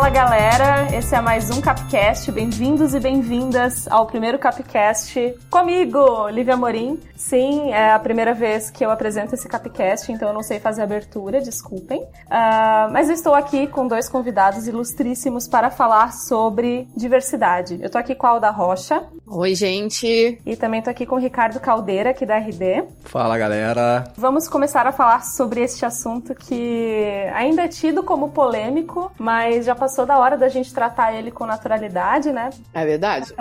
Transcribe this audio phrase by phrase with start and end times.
[0.00, 2.32] Fala galera, esse é mais um Capcast.
[2.32, 6.98] Bem-vindos e bem-vindas ao primeiro Capcast comigo, Lívia Morim.
[7.14, 10.80] Sim, é a primeira vez que eu apresento esse Capcast, então eu não sei fazer
[10.80, 12.00] abertura, desculpem.
[12.00, 17.78] Uh, mas eu estou aqui com dois convidados ilustríssimos para falar sobre diversidade.
[17.82, 19.04] Eu tô aqui com a Alda Rocha.
[19.26, 20.40] Oi, gente.
[20.46, 22.84] E também tô aqui com o Ricardo Caldeira, aqui da RD.
[23.02, 24.04] Fala, galera.
[24.16, 29.74] Vamos começar a falar sobre este assunto que ainda é tido como polêmico, mas já
[29.74, 32.50] passou da hora da gente tratar ele com naturalidade, né?
[32.72, 33.32] É verdade.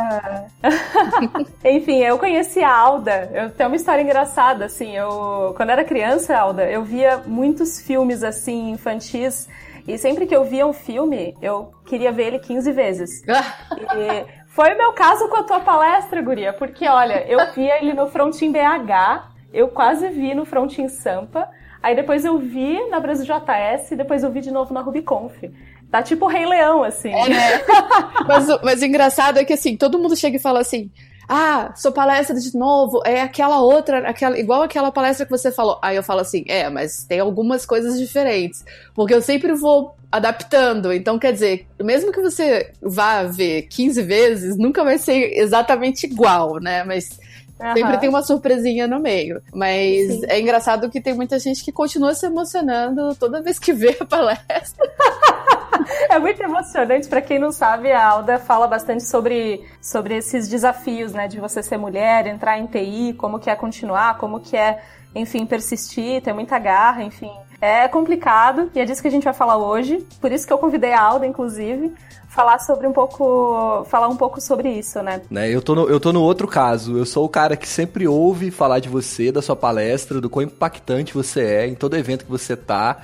[1.64, 1.70] É.
[1.76, 3.30] Enfim, eu conheci a Alda.
[3.34, 4.96] Eu tenho uma história engraçada, assim.
[4.96, 9.48] Eu, quando era criança, Alda, eu via muitos filmes assim infantis.
[9.88, 13.24] E sempre que eu via um filme, eu queria ver ele 15 vezes.
[13.28, 17.94] e foi o meu caso com a tua palestra, Guria, porque olha, eu via ele
[17.94, 21.50] no Frontin BH, eu quase vi no Frontin Sampa,
[21.82, 25.44] aí depois eu vi na Brasil JS, depois eu vi de novo na Rubiconf.
[25.92, 27.12] Tá tipo Rei Leão, assim.
[27.12, 27.62] É, né?
[28.28, 30.92] mas, mas o engraçado é que, assim, todo mundo chega e fala assim,
[31.28, 35.80] ah, sua palestra de novo é aquela outra, aquela, igual aquela palestra que você falou.
[35.82, 38.64] Aí eu falo assim, é, mas tem algumas coisas diferentes.
[38.94, 40.92] Porque eu sempre vou adaptando.
[40.94, 46.60] Então, quer dizer, mesmo que você vá ver 15 vezes, nunca vai ser exatamente igual,
[46.60, 46.84] né?
[46.84, 47.20] Mas
[47.60, 47.74] Uhum.
[47.74, 49.42] Sempre tem uma surpresinha no meio.
[49.54, 50.22] Mas Sim.
[50.30, 54.06] é engraçado que tem muita gente que continua se emocionando toda vez que vê a
[54.06, 54.90] palestra.
[56.10, 57.08] é muito emocionante.
[57.08, 61.28] Para quem não sabe, a Alda fala bastante sobre, sobre esses desafios, né?
[61.28, 64.82] De você ser mulher, entrar em TI, como que é continuar, como que é,
[65.16, 67.32] enfim, persistir, ter muita garra, enfim.
[67.62, 70.06] É complicado e é disso que a gente vai falar hoje.
[70.22, 71.94] Por isso que eu convidei a Alda, inclusive,
[72.30, 73.84] falar sobre um pouco.
[73.90, 75.22] falar um pouco sobre isso, né?
[75.30, 75.50] né?
[75.50, 76.98] Eu, tô no, eu tô no outro caso.
[76.98, 80.44] Eu sou o cara que sempre ouve falar de você, da sua palestra, do quão
[80.44, 83.02] impactante você é em todo evento que você tá.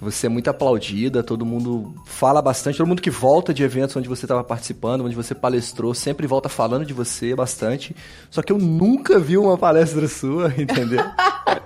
[0.00, 4.08] Você é muito aplaudida, todo mundo fala bastante, todo mundo que volta de eventos onde
[4.08, 7.96] você estava participando, onde você palestrou, sempre volta falando de você bastante.
[8.30, 11.02] Só que eu nunca vi uma palestra sua, entendeu?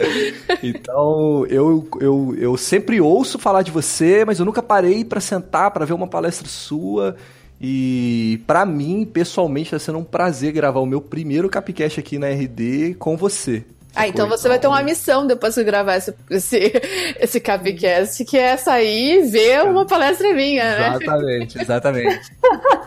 [0.62, 5.70] então, eu, eu, eu sempre ouço falar de você, mas eu nunca parei para sentar
[5.70, 7.16] para ver uma palestra sua.
[7.60, 12.28] E para mim, pessoalmente, está sendo um prazer gravar o meu primeiro Capcast aqui na
[12.28, 13.62] RD com você.
[13.94, 16.72] Ah, então você vai ter uma missão depois de gravar esse, esse,
[17.20, 20.88] esse Capcast, que é sair e ver uma palestra minha, né?
[20.88, 22.30] Exatamente, exatamente.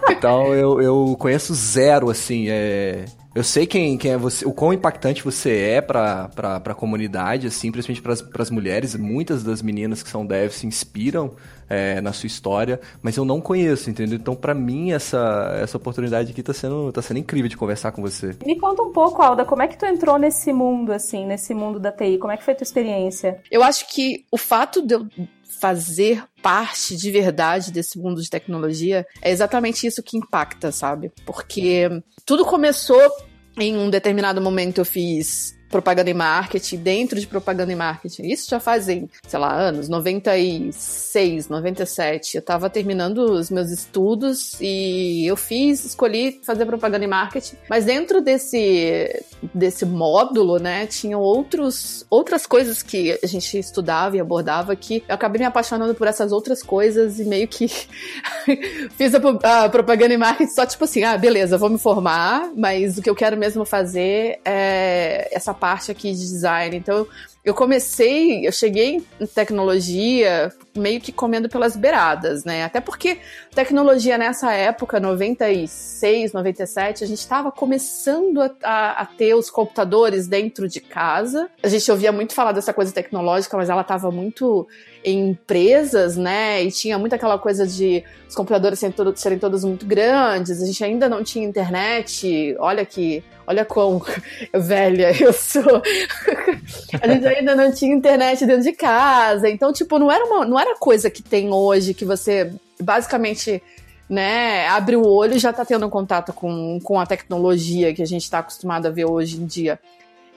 [0.10, 3.06] então eu, eu conheço zero, assim, é...
[3.36, 7.48] Eu sei quem, quem é você, o quão impactante você é pra, pra, pra comunidade,
[7.48, 8.02] assim, principalmente
[8.32, 8.96] para as mulheres.
[8.96, 11.36] Muitas das meninas que são devs se inspiram
[11.70, 14.18] é, na sua história, mas eu não conheço, entendeu?
[14.18, 18.02] Então, para mim, essa, essa oportunidade aqui tá sendo, tá sendo incrível de conversar com
[18.02, 18.34] você.
[18.46, 21.78] Me conta um pouco, Alda, como é que tu entrou nesse mundo, assim, nesse mundo
[21.78, 22.18] da TI?
[22.18, 23.42] Como é que foi a tua experiência?
[23.52, 25.06] Eu acho que o fato de eu
[25.60, 31.12] fazer parte de verdade desse mundo de tecnologia, é exatamente isso que impacta, sabe?
[31.26, 31.90] Porque
[32.26, 33.00] tudo começou
[33.58, 38.28] em um determinado momento eu fiz propaganda e marketing, dentro de propaganda e marketing.
[38.28, 42.38] Isso já fazem, sei lá, anos, 96, 97.
[42.38, 47.84] Eu tava terminando os meus estudos e eu fiz, escolhi fazer propaganda e marketing, mas
[47.84, 49.22] dentro desse
[49.54, 55.16] desse módulo, né, tinham outros outras coisas que a gente estudava e abordava que eu
[55.16, 57.68] acabei me apaixonando por essas outras coisas e meio que
[58.98, 62.98] fiz a, a propaganda e marketing só tipo assim, ah, beleza, vou me formar, mas
[62.98, 66.78] o que eu quero mesmo fazer é essa parte parte aqui de design.
[66.78, 67.08] Então,
[67.44, 72.64] eu comecei, eu cheguei em tecnologia meio que comendo pelas beiradas, né?
[72.64, 73.18] Até porque
[73.54, 80.28] tecnologia nessa época, 96, 97, a gente estava começando a, a, a, ter os computadores
[80.28, 81.50] dentro de casa.
[81.64, 84.68] A gente ouvia muito falar dessa coisa tecnológica, mas ela estava muito
[85.04, 86.64] em empresas, né?
[86.64, 90.84] E tinha muito aquela coisa de os computadores serem, serem todos muito grandes, a gente
[90.84, 92.56] ainda não tinha internet.
[92.60, 93.24] Olha que.
[93.48, 94.02] Olha quão
[94.54, 95.82] velha eu sou.
[97.02, 99.50] a gente ainda não tinha internet dentro de casa.
[99.50, 103.62] Então, tipo, não era, uma, não era coisa que tem hoje que você basicamente
[104.10, 108.08] né, abre o olho e já tá tendo contato com, com a tecnologia que a
[108.08, 109.80] gente está acostumado a ver hoje em dia.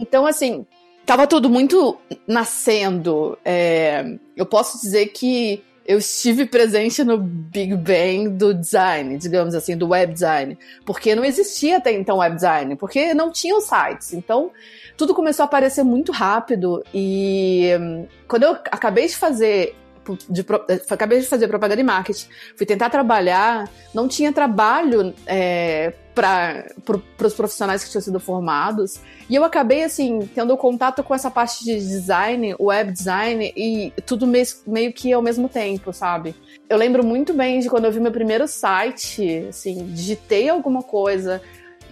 [0.00, 0.66] Então, assim,
[1.04, 3.38] tava tudo muito nascendo.
[3.44, 4.04] É,
[4.36, 9.88] eu posso dizer que eu estive presente no Big Bang do design, digamos assim, do
[9.88, 14.12] web design, porque não existia até então web design, porque não tinham sites.
[14.12, 14.50] Então,
[14.98, 19.74] tudo começou a aparecer muito rápido e hum, quando eu acabei de fazer
[20.28, 20.44] de,
[20.88, 27.02] acabei de fazer propaganda e marketing, fui tentar trabalhar, não tinha trabalho é, para pro,
[27.22, 29.00] os profissionais que tinham sido formados.
[29.30, 34.26] E eu acabei, assim, tendo contato com essa parte de design, web design, e tudo
[34.26, 36.34] meio, meio que ao mesmo tempo, sabe?
[36.68, 41.40] Eu lembro muito bem de quando eu vi meu primeiro site, assim, digitei alguma coisa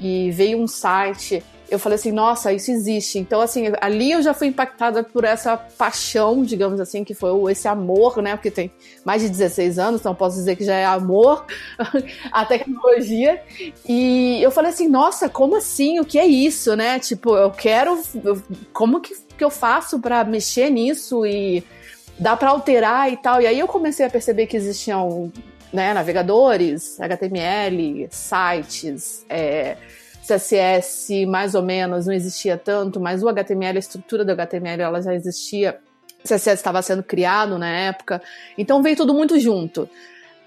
[0.01, 3.19] e veio um site eu falei assim, nossa, isso existe.
[3.19, 7.67] Então, assim, ali eu já fui impactada por essa paixão, digamos assim, que foi esse
[7.67, 8.37] amor, né?
[8.37, 8.71] Porque tem
[9.05, 11.45] mais de 16 anos, então posso dizer que já é amor
[12.31, 13.43] a tecnologia.
[13.89, 15.99] E eu falei assim, nossa, como assim?
[15.99, 17.01] O que é isso, né?
[17.01, 18.01] Tipo, eu quero.
[18.73, 21.65] Como que, que eu faço para mexer nisso e
[22.17, 23.43] dá para alterar e tal?
[23.43, 25.33] E aí eu comecei a perceber que existiam
[25.77, 29.77] né, navegadores, HTML, sites, é,
[30.23, 35.03] CSS mais ou menos não existia tanto, mas o HTML, a estrutura do HTML, ela
[35.03, 35.79] já existia.
[36.25, 38.21] CSS estava sendo criado na época,
[38.59, 39.89] então veio tudo muito junto.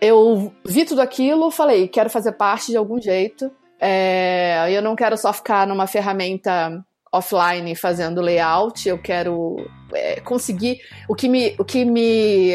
[0.01, 3.51] Eu vi tudo aquilo, falei, quero fazer parte de algum jeito.
[3.79, 9.57] É, eu não quero só ficar numa ferramenta offline fazendo layout, eu quero
[9.93, 12.53] é, conseguir o que me, o que me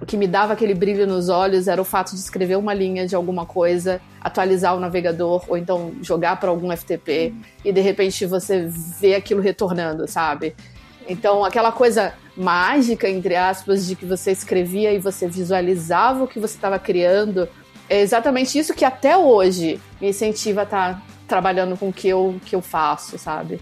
[0.00, 3.06] o que me dava aquele brilho nos olhos era o fato de escrever uma linha
[3.06, 7.42] de alguma coisa, atualizar o navegador, ou então jogar para algum FTP uhum.
[7.64, 8.68] e de repente você
[9.00, 10.54] vê aquilo retornando, sabe?
[11.08, 16.38] Então, aquela coisa mágica, entre aspas, de que você escrevia e você visualizava o que
[16.38, 17.48] você estava criando,
[17.88, 22.08] é exatamente isso que até hoje me incentiva a estar tá trabalhando com o que
[22.08, 23.58] eu, que eu faço, sabe?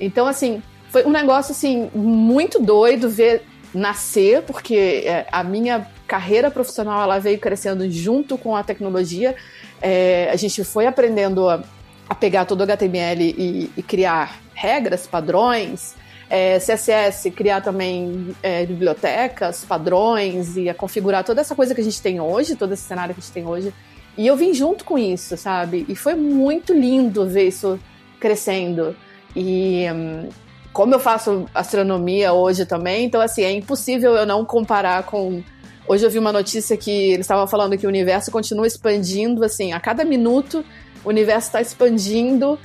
[0.00, 3.44] Então, assim, foi um negócio, assim, muito doido ver
[3.76, 9.36] nascer, porque é, a minha carreira profissional ela veio crescendo junto com a tecnologia.
[9.80, 11.62] É, a gente foi aprendendo a,
[12.08, 15.94] a pegar todo o HTML e, e criar regras, padrões,
[16.30, 21.84] é, CSS, criar também é, bibliotecas, padrões e a configurar toda essa coisa que a
[21.84, 23.72] gente tem hoje, todo esse cenário que a gente tem hoje.
[24.16, 25.84] E eu vim junto com isso, sabe?
[25.88, 27.78] E foi muito lindo ver isso
[28.18, 28.96] crescendo.
[29.34, 30.28] E, hum,
[30.76, 35.42] como eu faço astronomia hoje também, então assim, é impossível eu não comparar com.
[35.88, 39.72] Hoje eu vi uma notícia que eles estavam falando que o universo continua expandindo, assim,
[39.72, 40.62] a cada minuto
[41.02, 42.58] o universo está expandindo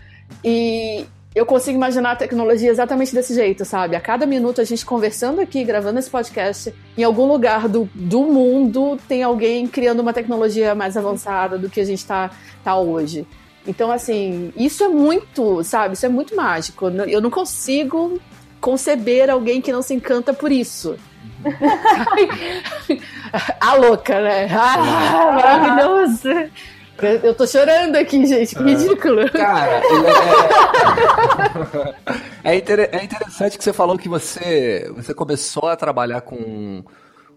[0.43, 3.95] e eu consigo imaginar a tecnologia exatamente desse jeito, sabe?
[3.95, 8.23] A cada minuto a gente conversando aqui, gravando esse podcast, em algum lugar do, do
[8.23, 12.29] mundo tem alguém criando uma tecnologia mais avançada do que a gente está
[12.61, 13.25] tá hoje.
[13.67, 15.93] Então, assim, isso é muito, sabe?
[15.93, 16.89] Isso é muito mágico.
[16.89, 18.19] Eu não consigo
[18.59, 20.97] conceber alguém que não se encanta por isso.
[23.59, 24.47] a louca, né?
[24.51, 26.29] Ah, maravilhoso!
[27.23, 29.27] Eu tô chorando aqui, gente, que ridículo.
[29.31, 29.81] Cara,
[32.43, 36.83] é, é, é, interessante que você falou que você, você começou a trabalhar com,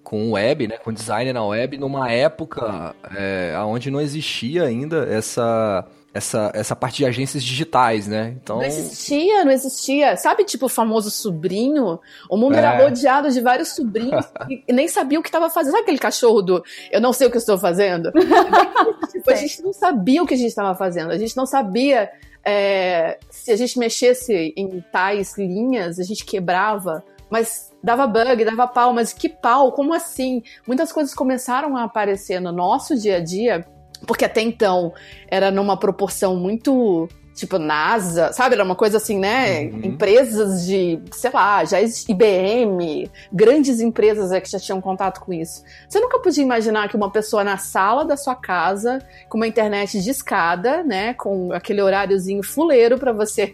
[0.02, 5.86] com web, né, com design na web, numa época é, onde não existia ainda essa
[6.14, 8.36] essa, essa parte de agências digitais, né?
[8.40, 8.58] Então...
[8.58, 10.16] Não existia, não existia.
[10.16, 11.98] Sabe, tipo, o famoso sobrinho?
[12.30, 12.58] O mundo é.
[12.58, 15.72] era rodeado de vários sobrinhos e nem sabia o que estava fazendo.
[15.72, 18.12] Sabe aquele cachorro do eu não sei o que eu estou fazendo?
[19.10, 21.10] tipo, a gente não sabia o que a gente estava fazendo.
[21.10, 22.08] A gente não sabia
[22.44, 27.02] é, se a gente mexesse em tais linhas, a gente quebrava.
[27.28, 29.72] Mas dava bug, dava pau, mas que pau?
[29.72, 30.44] Como assim?
[30.64, 33.66] Muitas coisas começaram a aparecer no nosso dia a dia
[34.04, 34.92] porque até então
[35.28, 38.54] era numa proporção muito tipo NASA, sabe?
[38.54, 39.64] Era uma coisa assim, né?
[39.64, 39.80] Uhum.
[39.84, 45.64] Empresas de, sei lá, já IBM, grandes empresas é que já tinham contato com isso.
[45.88, 50.00] Você nunca podia imaginar que uma pessoa na sala da sua casa, com uma internet
[50.00, 51.14] de escada, né?
[51.14, 53.52] Com aquele horáriozinho fuleiro para você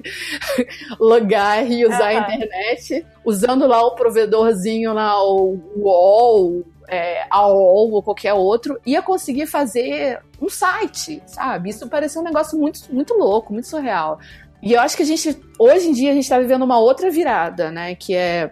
[1.00, 2.18] logar e usar uhum.
[2.18, 9.00] a internet, usando lá o provedorzinho lá, o UOL, é, AOL ou qualquer outro, ia
[9.00, 11.70] conseguir fazer um site, sabe?
[11.70, 14.18] Isso parecia um negócio muito, muito louco, muito surreal.
[14.62, 17.10] E eu acho que a gente, hoje em dia, a gente está vivendo uma outra
[17.10, 17.94] virada, né?
[17.94, 18.50] Que é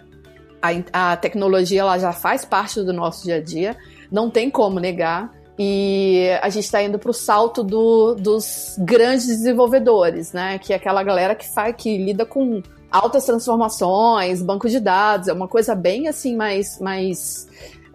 [0.62, 3.76] a, a tecnologia, ela já faz parte do nosso dia a dia,
[4.10, 5.36] não tem como negar.
[5.58, 10.58] E a gente está indo para o salto do, dos grandes desenvolvedores, né?
[10.58, 15.32] Que é aquela galera que faz, que lida com altas transformações, banco de dados, é
[15.32, 17.46] uma coisa bem assim mais, mais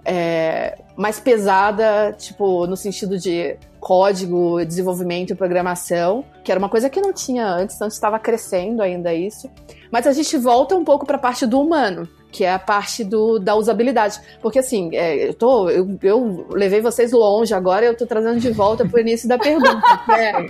[0.05, 6.89] é, mais pesada, tipo, no sentido de código, desenvolvimento e programação, que era uma coisa
[6.89, 9.49] que não tinha antes, então estava crescendo ainda isso.
[9.91, 13.03] Mas a gente volta um pouco para a parte do humano, que é a parte
[13.03, 14.19] do, da usabilidade.
[14.41, 18.51] Porque assim, é, eu, tô, eu, eu, levei vocês longe, agora eu tô trazendo de
[18.51, 19.81] volta pro início da pergunta.
[20.17, 20.45] é...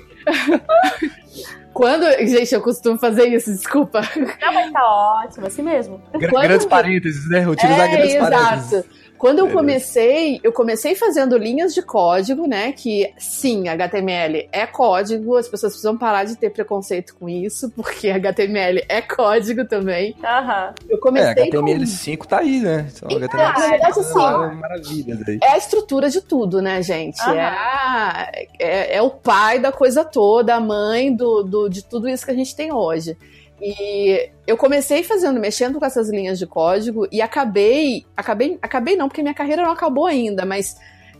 [1.73, 2.05] Quando.
[2.27, 4.01] Gente, eu costumo fazer isso, desculpa.
[4.15, 4.85] Não, mas tá
[5.25, 5.99] ótimo, assim mesmo.
[6.11, 6.43] Quando...
[6.43, 7.47] Grandes parênteses, né?
[7.47, 8.31] Utilizar é, grandes exato.
[8.31, 8.85] parênteses.
[9.23, 12.73] Quando eu comecei, eu comecei fazendo linhas de código, né?
[12.73, 18.09] Que sim, HTML é código, as pessoas precisam parar de ter preconceito com isso, porque
[18.11, 20.13] HTML é código também.
[20.21, 20.73] Aham.
[20.89, 22.25] Eu comecei é, HTML5 com...
[22.25, 22.85] tá aí, né?
[22.93, 25.39] Então, HTML5 na verdade, assim, é maravilha daí.
[25.41, 27.21] É a estrutura de tudo, né, gente?
[27.21, 32.09] É, a, é, é, o pai da coisa toda, a mãe do, do, de tudo
[32.09, 33.17] isso que a gente tem hoje.
[33.61, 39.07] E eu comecei fazendo, mexendo com essas linhas de código e acabei, acabei, acabei não,
[39.07, 40.75] porque minha carreira não acabou ainda, mas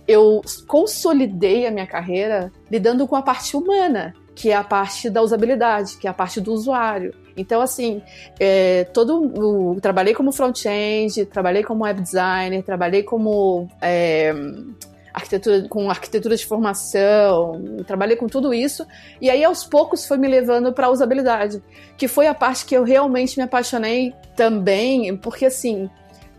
[0.08, 5.22] eu consolidei a minha carreira lidando com a parte humana, que é a parte da
[5.22, 7.14] usabilidade, que é a parte do usuário.
[7.36, 8.02] Então, assim,
[8.40, 14.34] é, todo o, trabalhei como front-end, trabalhei como web designer, trabalhei como é,
[15.14, 18.86] arquitetura, com arquitetura de formação, trabalhei com tudo isso,
[19.22, 21.62] e aí aos poucos foi me levando para a usabilidade,
[21.96, 25.90] que foi a parte que eu realmente me apaixonei também, porque assim,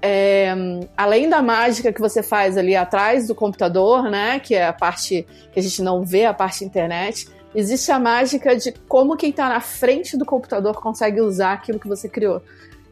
[0.02, 0.52] é,
[0.96, 5.26] além da mágica que você faz ali atrás do computador, né, que é a parte
[5.52, 9.48] que a gente não vê, a parte internet, existe a mágica de como quem está
[9.48, 12.42] na frente do computador consegue usar aquilo que você criou.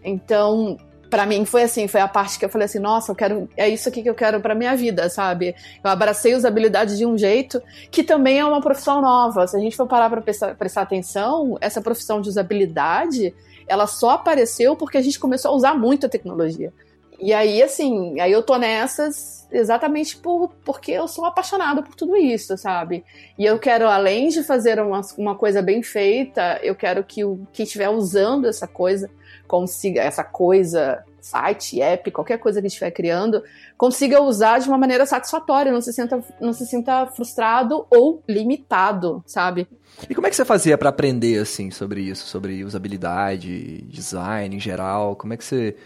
[0.04, 0.78] Então,
[1.12, 3.69] para mim foi assim, foi a parte que eu falei assim, nossa, eu quero, é
[3.69, 5.54] isso aqui que eu quero para minha vida, sabe?
[5.85, 9.47] Eu abracei usabilidade de um jeito que também é uma profissão nova.
[9.47, 13.35] Se a gente for parar para prestar, prestar atenção, essa profissão de usabilidade,
[13.69, 16.73] ela só apareceu porque a gente começou a usar muito a tecnologia.
[17.21, 22.16] E aí, assim, aí eu tô nessas exatamente por, porque eu sou apaixonado por tudo
[22.16, 23.04] isso, sabe?
[23.38, 27.47] E eu quero, além de fazer uma, uma coisa bem feita, eu quero que o,
[27.52, 29.11] quem estiver usando essa coisa
[29.52, 33.44] consiga, essa coisa, site, app, qualquer coisa que estiver criando,
[33.76, 39.23] consiga usar de uma maneira satisfatória, não se sinta, não se sinta frustrado ou limitado,
[39.26, 39.68] sabe?
[40.09, 44.59] E como é que você fazia para aprender, assim, sobre isso, sobre usabilidade, design em
[44.59, 45.16] geral?
[45.16, 45.76] Como é que você...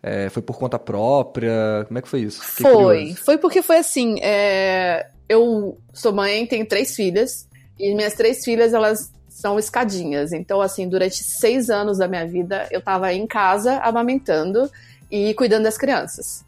[0.00, 1.84] É, foi por conta própria?
[1.88, 2.40] Como é que foi isso?
[2.44, 2.98] Fiquei foi.
[2.98, 3.24] Curioso.
[3.24, 5.08] Foi porque foi assim, é...
[5.28, 10.32] eu sou mãe, tenho três filhas, e minhas três filhas, elas são escadinhas.
[10.32, 14.70] Então, assim, durante seis anos da minha vida, eu tava em casa amamentando
[15.10, 16.42] e cuidando das crianças.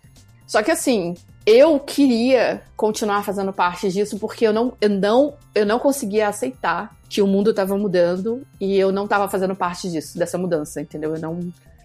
[0.46, 1.14] Só que, assim,
[1.44, 6.96] eu queria continuar fazendo parte disso porque eu não, eu não, eu não conseguia aceitar
[7.10, 11.14] que o mundo estava mudando e eu não estava fazendo parte disso, dessa mudança, entendeu?
[11.14, 11.40] Eu não,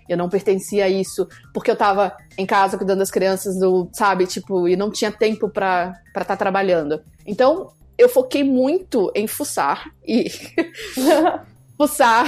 [0.07, 4.25] eu não pertencia a isso porque eu estava em casa cuidando das crianças, do, sabe,
[4.25, 7.01] tipo, e não tinha tempo para estar tá trabalhando.
[7.25, 10.29] Então, eu foquei muito em fuçar e
[11.77, 12.25] fuçar,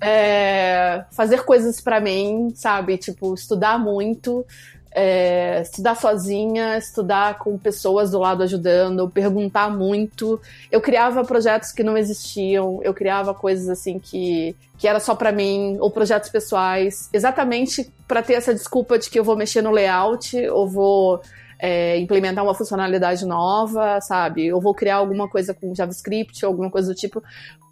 [0.00, 2.96] é, fazer coisas para mim, sabe?
[2.96, 4.44] Tipo, estudar muito,
[4.90, 10.40] é, estudar sozinha, estudar com pessoas do lado ajudando, perguntar muito.
[10.72, 15.30] Eu criava projetos que não existiam, eu criava coisas assim que, que era só para
[15.30, 19.70] mim, ou projetos pessoais, exatamente para ter essa desculpa de que eu vou mexer no
[19.70, 21.20] layout, ou vou
[21.58, 24.46] é, implementar uma funcionalidade nova, sabe?
[24.46, 27.22] Eu vou criar alguma coisa com JavaScript, alguma coisa do tipo,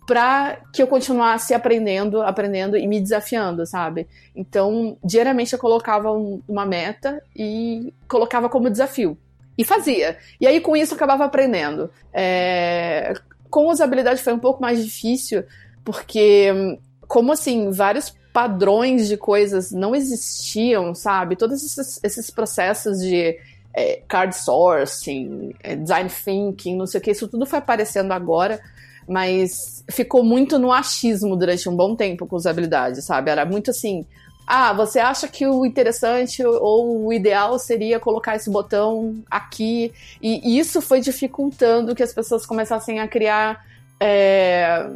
[0.07, 4.07] para que eu continuasse aprendendo, aprendendo e me desafiando, sabe?
[4.35, 9.17] Então, diariamente eu colocava um, uma meta e colocava como desafio.
[9.57, 10.19] E fazia.
[10.41, 11.91] E aí, com isso, eu acabava aprendendo.
[12.13, 13.15] É...
[13.49, 15.45] Com usabilidade foi um pouco mais difícil,
[15.85, 16.77] porque,
[17.07, 21.37] como assim, vários padrões de coisas não existiam, sabe?
[21.37, 23.39] Todos esses, esses processos de
[23.75, 28.61] é, card sourcing, é, design thinking, não sei o que, isso tudo foi aparecendo agora,
[29.09, 33.31] mas ficou muito no achismo durante um bom tempo com usabilidade, sabe?
[33.31, 34.07] Era muito assim,
[34.47, 40.59] ah, você acha que o interessante ou o ideal seria colocar esse botão aqui, e
[40.59, 43.65] isso foi dificultando que as pessoas começassem a criar.
[43.99, 44.87] É...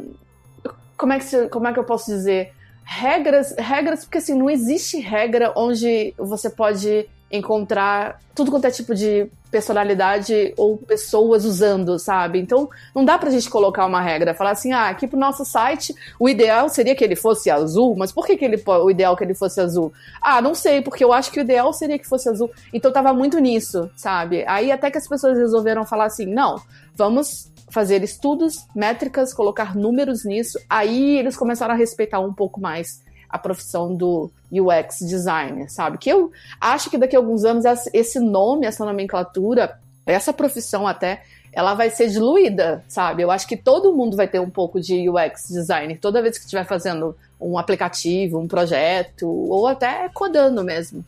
[0.95, 2.53] Como, é que, como é que eu posso dizer?
[2.83, 8.95] Regras, regras, porque assim, não existe regra onde você pode encontrar tudo quanto é tipo
[8.95, 12.39] de personalidade ou pessoas usando, sabe?
[12.39, 15.93] Então, não dá pra gente colocar uma regra, falar assim, ah, aqui pro nosso site,
[16.19, 19.23] o ideal seria que ele fosse azul, mas por que, que ele, o ideal que
[19.23, 19.91] ele fosse azul?
[20.21, 22.49] Ah, não sei, porque eu acho que o ideal seria que fosse azul.
[22.71, 24.43] Então, tava muito nisso, sabe?
[24.47, 26.61] Aí até que as pessoas resolveram falar assim, não,
[26.95, 30.59] vamos fazer estudos, métricas, colocar números nisso.
[30.69, 35.97] Aí eles começaram a respeitar um pouco mais a profissão do UX designer, sabe?
[35.97, 41.21] Que eu acho que daqui a alguns anos esse nome, essa nomenclatura, essa profissão até,
[41.53, 43.21] ela vai ser diluída, sabe?
[43.21, 46.45] Eu acho que todo mundo vai ter um pouco de UX designer toda vez que
[46.45, 51.03] estiver fazendo um aplicativo, um projeto, ou até codando mesmo.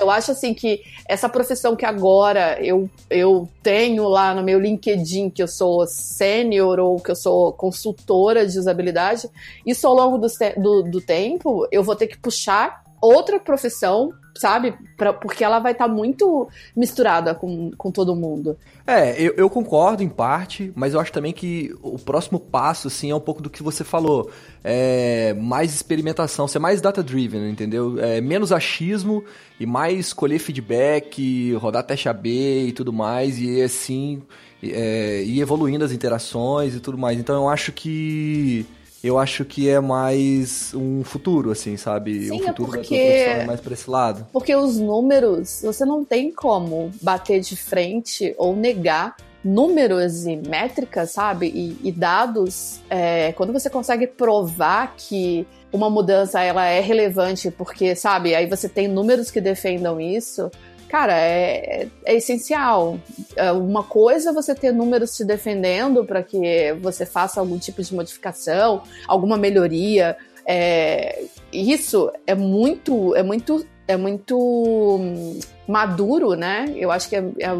[0.00, 5.30] Eu acho assim que essa profissão que agora eu, eu tenho lá no meu LinkedIn,
[5.30, 9.28] que eu sou sênior ou que eu sou consultora de usabilidade,
[9.66, 14.74] isso ao longo do, do, do tempo eu vou ter que puxar outra profissão, sabe?
[14.96, 18.56] Pra, porque ela vai estar tá muito misturada com, com todo mundo.
[18.86, 23.10] É, eu, eu, concordo em parte, mas eu acho também que o próximo passo, assim,
[23.10, 24.30] é um pouco do que você falou.
[24.64, 27.98] É mais experimentação, ser mais data-driven, entendeu?
[27.98, 29.24] É menos achismo
[29.58, 34.22] e mais colher feedback, rodar teste AB e tudo mais, e assim,
[34.62, 37.18] é, ir evoluindo as interações e tudo mais.
[37.18, 38.66] Então eu acho que
[39.02, 42.28] eu acho que é mais um futuro, assim, sabe?
[42.28, 42.96] Sim, um futuro é porque...
[42.96, 44.26] da profissão é mais pra esse lado.
[44.32, 51.12] Porque os números, você não tem como bater de frente ou negar números e métricas,
[51.12, 51.46] sabe?
[51.48, 57.94] E, e dados, é, quando você consegue provar que uma mudança ela é relevante, porque,
[57.94, 60.50] sabe, aí você tem números que defendam isso,
[60.90, 62.98] cara, é, é, essencial.
[63.36, 67.80] É uma coisa é você ter números te defendendo para que você faça algum tipo
[67.80, 70.16] de modificação, alguma melhoria.
[70.44, 76.72] É, isso é muito, é muito, é muito hum, maduro, né?
[76.74, 77.50] Eu acho que é, é,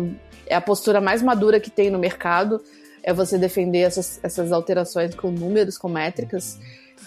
[0.49, 2.60] é a postura mais madura que tem no mercado
[3.02, 6.58] é você defender essas, essas alterações com números, com métricas.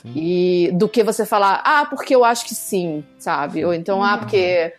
[0.01, 0.13] Sim.
[0.15, 3.63] E do que você falar, ah, porque eu acho que sim, sabe?
[3.63, 4.73] Ou então, ah, porque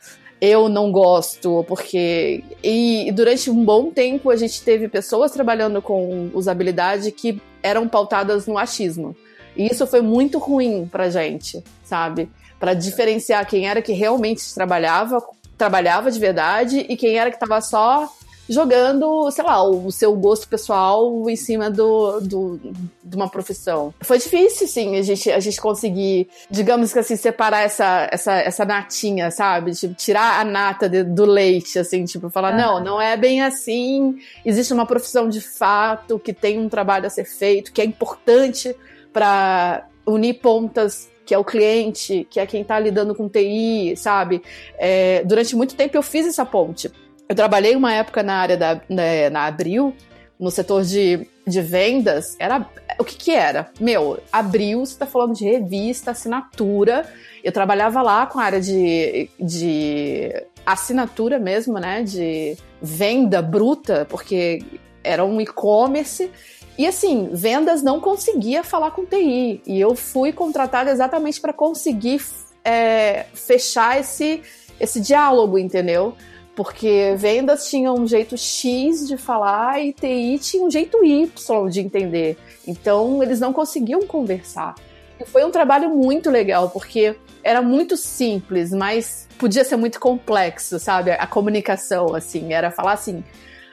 [0.44, 2.44] eu não gosto, porque.
[2.62, 8.46] E durante um bom tempo a gente teve pessoas trabalhando com usabilidade que eram pautadas
[8.46, 9.16] no achismo.
[9.56, 12.28] E isso foi muito ruim pra gente, sabe?
[12.60, 15.22] Para diferenciar quem era que realmente trabalhava,
[15.56, 18.12] trabalhava de verdade e quem era que estava só
[18.48, 22.60] jogando, sei lá, o seu gosto pessoal em cima do, do,
[23.02, 23.94] de uma profissão.
[24.02, 28.64] Foi difícil, sim, a gente, a gente conseguir, digamos que assim, separar essa, essa, essa
[28.64, 29.72] natinha, sabe?
[29.72, 32.56] Tipo, tirar a nata de, do leite, assim, tipo, falar, ah.
[32.56, 37.10] não, não é bem assim, existe uma profissão de fato que tem um trabalho a
[37.10, 38.74] ser feito, que é importante
[39.12, 44.42] para unir pontas que é o cliente, que é quem está lidando com TI, sabe?
[44.76, 46.90] É, durante muito tempo eu fiz essa ponte.
[47.28, 49.94] Eu trabalhei uma época na área da né, na Abril,
[50.38, 52.36] no setor de, de vendas.
[52.38, 53.70] Era o que que era?
[53.80, 57.08] Meu, Abril, você está falando de revista, assinatura.
[57.42, 60.30] Eu trabalhava lá com a área de, de
[60.66, 62.02] assinatura mesmo, né?
[62.02, 64.62] De venda bruta, porque
[65.02, 66.30] era um e-commerce.
[66.76, 69.62] E assim, vendas não conseguia falar com TI.
[69.66, 72.20] E eu fui contratada exatamente para conseguir
[72.64, 74.42] é, fechar esse,
[74.80, 76.14] esse diálogo, entendeu?
[76.54, 81.80] Porque vendas tinham um jeito X de falar e TI tinha um jeito Y de
[81.80, 82.38] entender.
[82.66, 84.74] Então eles não conseguiam conversar.
[85.18, 90.78] E foi um trabalho muito legal, porque era muito simples, mas podia ser muito complexo,
[90.78, 91.10] sabe?
[91.12, 93.22] A comunicação, assim, era falar assim.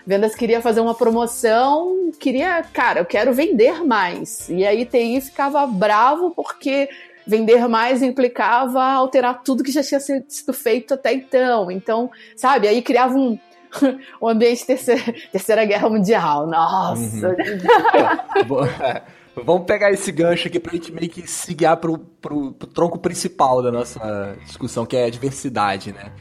[0.06, 4.50] Vendas queria fazer uma promoção, queria, cara, eu quero vender mais.
[4.50, 6.90] E aí TI ficava bravo porque
[7.26, 11.72] vender mais implicava alterar tudo que já tinha sido feito até então.
[11.72, 13.38] Então, sabe, aí criava um,
[14.22, 16.48] um ambiente terceira, terceira guerra mundial.
[16.48, 17.30] Nossa!
[17.30, 19.02] Uhum.
[19.34, 22.68] É, vamos pegar esse gancho aqui pra gente meio que se guiar pro, pro, pro
[22.68, 26.12] tronco principal da nossa discussão, que é a diversidade, né?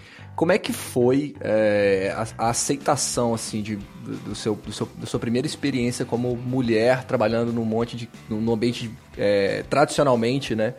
[0.41, 3.77] Como é que foi é, a, a, aceitação assim de,
[4.25, 8.51] do, seu, do seu, da sua primeira experiência como mulher trabalhando num monte de num
[8.51, 10.73] ambiente é, tradicionalmente, né?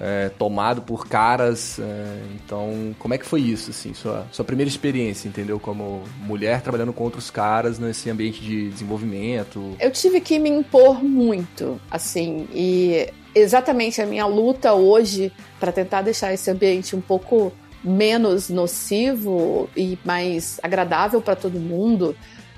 [0.00, 1.78] É, tomado por caras.
[1.78, 5.60] É, então, como é que foi isso, assim, sua, sua primeira experiência, entendeu?
[5.60, 9.76] Como mulher trabalhando com outros caras nesse ambiente de desenvolvimento?
[9.78, 16.02] Eu tive que me impor muito, assim, e exatamente a minha luta hoje para tentar
[16.02, 22.16] deixar esse ambiente um pouco menos nocivo e mais agradável para todo mundo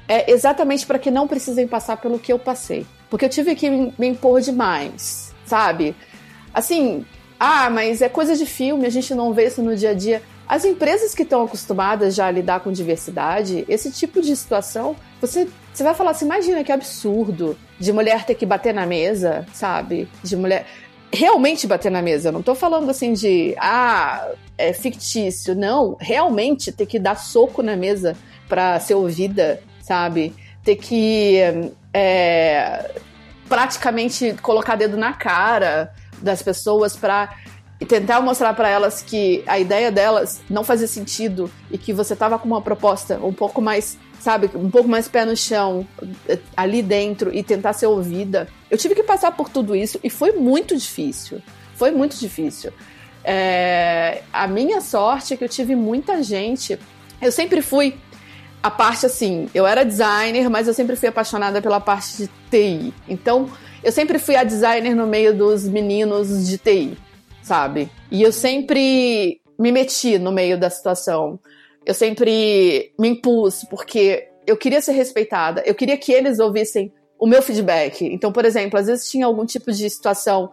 [0.08, 2.84] é exatamente para que não precisem passar pelo que eu passei.
[3.08, 5.94] Porque eu tive que me impor demais, sabe?
[6.52, 7.06] Assim,
[7.38, 10.20] ah, mas é coisa de filme, a gente não vê isso no dia a dia.
[10.48, 15.46] As empresas que estão acostumadas já a lidar com diversidade, esse tipo de situação, você,
[15.72, 20.08] você vai falar assim: imagina que absurdo de mulher ter que bater na mesa, sabe?
[20.24, 20.66] De mulher
[21.12, 22.28] realmente bater na mesa.
[22.28, 24.28] Eu não tô falando assim de, ah,
[24.68, 25.54] é fictício.
[25.54, 28.16] Não, realmente ter que dar soco na mesa
[28.48, 30.34] pra ser ouvida, sabe?
[30.62, 31.38] Ter que
[31.92, 32.90] é,
[33.48, 37.34] praticamente colocar dedo na cara das pessoas pra
[37.86, 42.38] tentar mostrar para elas que a ideia delas não fazia sentido e que você tava
[42.38, 45.86] com uma proposta um pouco mais sabe, um pouco mais pé no chão
[46.28, 48.48] eh, ali dentro e tentar ser ouvida.
[48.70, 51.40] Eu tive que passar por tudo isso e foi muito difícil.
[51.74, 52.70] Foi muito difícil.
[53.24, 56.78] É, a minha sorte é que eu tive muita gente.
[57.20, 57.96] Eu sempre fui
[58.62, 62.94] a parte assim, eu era designer, mas eu sempre fui apaixonada pela parte de TI.
[63.08, 63.50] Então,
[63.82, 66.96] eu sempre fui a designer no meio dos meninos de TI,
[67.42, 67.90] sabe?
[68.10, 71.38] E eu sempre me meti no meio da situação.
[71.84, 75.62] Eu sempre me impus, porque eu queria ser respeitada.
[75.64, 78.04] Eu queria que eles ouvissem o meu feedback.
[78.04, 80.50] Então, por exemplo, às vezes tinha algum tipo de situação.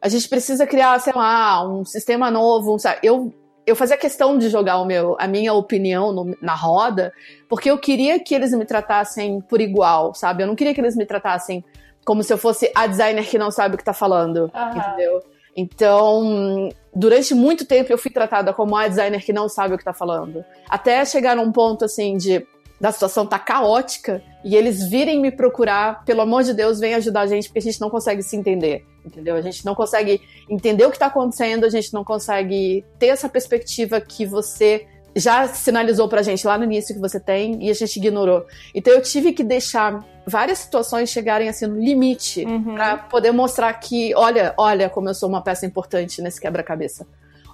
[0.00, 2.74] A gente precisa criar, sei lá, um sistema novo.
[2.74, 3.34] Um, eu,
[3.66, 7.12] eu fazia questão de jogar o meu, a minha opinião no, na roda,
[7.48, 10.42] porque eu queria que eles me tratassem por igual, sabe?
[10.42, 11.64] Eu não queria que eles me tratassem
[12.04, 14.78] como se eu fosse a designer que não sabe o que tá falando, uhum.
[14.78, 15.22] entendeu?
[15.54, 19.84] Então, durante muito tempo eu fui tratada como a designer que não sabe o que
[19.84, 20.44] tá falando.
[20.70, 22.46] Até chegar num ponto assim de
[22.80, 27.22] da situação tá caótica e eles virem me procurar, pelo amor de Deus, vem ajudar
[27.22, 29.34] a gente porque a gente não consegue se entender, entendeu?
[29.34, 33.28] A gente não consegue entender o que tá acontecendo, a gente não consegue ter essa
[33.28, 34.86] perspectiva que você
[35.16, 38.46] já sinalizou pra gente lá no início que você tem e a gente ignorou.
[38.74, 42.74] Então eu tive que deixar várias situações chegarem assim no limite uhum.
[42.74, 47.06] para poder mostrar que, olha, olha como eu sou uma peça importante nesse quebra-cabeça.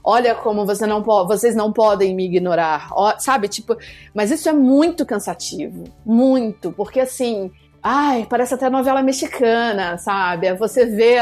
[0.04, 2.88] Olha como você não vocês não podem me ignorar.
[2.92, 3.74] Ó, sabe, tipo,
[4.12, 7.50] mas isso é muito cansativo, muito, porque assim,
[7.82, 10.52] ai, parece até novela mexicana, sabe?
[10.54, 11.18] Você vê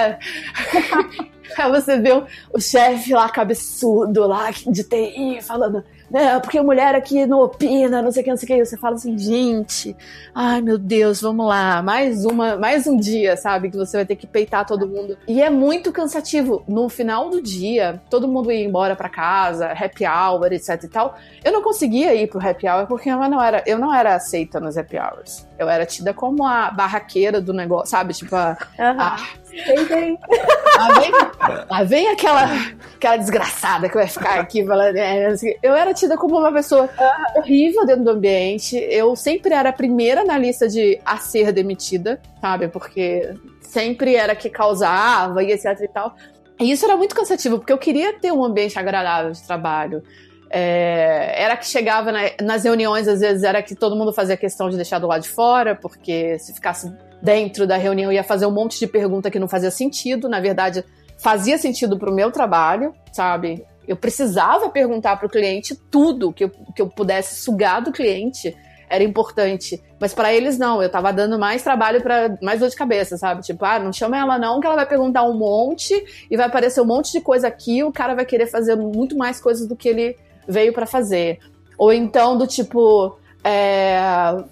[1.57, 6.95] Aí você vê o, o chefe lá, cabeçudo, lá de TI, falando: né, porque mulher
[6.95, 8.67] aqui não opina, não sei o que, não sei o que.
[8.67, 9.97] Você fala assim, gente,
[10.35, 13.71] ai meu Deus, vamos lá, mais uma, mais um dia, sabe?
[13.71, 15.17] Que você vai ter que peitar todo mundo.
[15.27, 16.63] E é muito cansativo.
[16.69, 21.17] No final do dia, todo mundo ia embora para casa, happy hour, etc e tal.
[21.43, 24.61] Eu não conseguia ir pro happy hour porque eu não era, eu não era aceita
[24.61, 25.49] nos happy hours.
[25.63, 28.13] Eu era tida como a barraqueira do negócio, sabe?
[28.15, 29.01] Tipo, a, uhum.
[29.01, 29.19] a
[29.89, 30.19] bem.
[30.77, 31.13] Lá vem,
[31.71, 32.45] lá vem aquela,
[32.97, 34.97] aquela desgraçada que vai ficar aqui falando.
[34.97, 36.89] É, eu era tida como uma pessoa
[37.37, 38.77] horrível dentro do ambiente.
[38.77, 42.69] Eu sempre era a primeira na lista de a ser demitida, sabe?
[42.69, 46.15] Porque sempre era que causava e etc e tal.
[46.61, 50.03] E isso era muito cansativo, porque eu queria ter um ambiente agradável de trabalho.
[50.55, 54.69] É, era que chegava na, nas reuniões, às vezes era que todo mundo fazia questão
[54.69, 58.51] de deixar do lado de fora, porque se ficasse dentro da reunião ia fazer um
[58.51, 60.29] monte de pergunta que não fazia sentido.
[60.29, 60.85] Na verdade,
[61.19, 63.65] fazia sentido para o meu trabalho, sabe?
[63.89, 68.55] Eu precisava perguntar para o cliente tudo que eu, que eu pudesse sugar do cliente
[68.91, 69.83] era importante.
[69.99, 73.41] Mas para eles não, eu tava dando mais trabalho para mais dor de cabeça, sabe?
[73.41, 75.95] Tipo, ah, não chama ela não, que ela vai perguntar um monte
[76.31, 79.41] e vai aparecer um monte de coisa aqui, o cara vai querer fazer muito mais
[79.41, 81.39] coisas do que ele veio para fazer.
[81.79, 83.99] Ou então do tipo, é,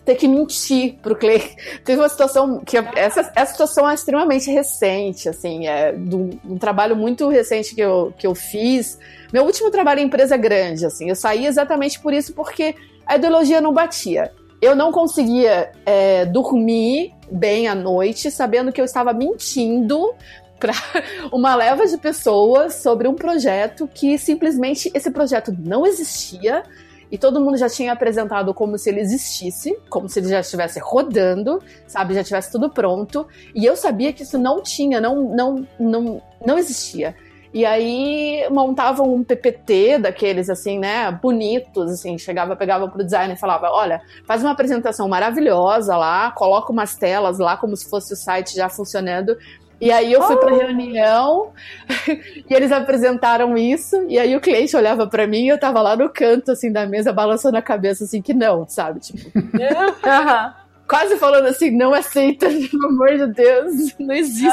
[0.04, 1.56] ter que mentir pro cliente.
[1.84, 6.96] Teve uma situação que essa, essa situação é extremamente recente, assim, é do, um trabalho
[6.96, 8.98] muito recente que eu, que eu fiz.
[9.32, 12.74] Meu último trabalho em empresa grande, assim, eu saí exatamente por isso, porque
[13.06, 14.32] a ideologia não batia.
[14.60, 20.12] Eu não conseguia é, dormir bem à noite, sabendo que eu estava mentindo
[20.60, 20.74] para
[21.32, 26.62] uma leva de pessoas sobre um projeto que simplesmente esse projeto não existia
[27.10, 30.78] e todo mundo já tinha apresentado como se ele existisse, como se ele já estivesse
[30.78, 35.66] rodando, sabe, já tivesse tudo pronto, e eu sabia que isso não tinha, não não
[35.78, 37.16] não não existia.
[37.52, 43.38] E aí montavam um PPT daqueles assim, né, bonitos, assim, chegava, pegava pro designer e
[43.38, 48.16] falava: "Olha, faz uma apresentação maravilhosa lá, coloca umas telas lá como se fosse o
[48.16, 49.36] site já funcionando
[49.80, 50.58] e aí eu fui pra oh.
[50.58, 51.52] reunião
[52.08, 55.96] e eles apresentaram isso, e aí o cliente olhava para mim e eu tava lá
[55.96, 59.00] no canto, assim, da mesa, balançando a cabeça, assim, que não, sabe?
[59.00, 59.30] Tipo.
[60.90, 64.50] quase falando assim, não aceita, pelo amor de Deus, não existe.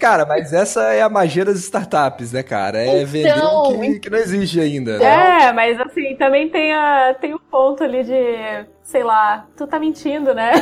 [0.00, 2.78] Cara, mas essa é a magia das startups, né, cara?
[2.78, 4.98] É então, vender o que, que, não existe ainda.
[4.98, 5.48] Né?
[5.48, 9.78] É, mas assim, também tem, a, tem o ponto ali de, sei lá, tu tá
[9.78, 10.52] mentindo, né?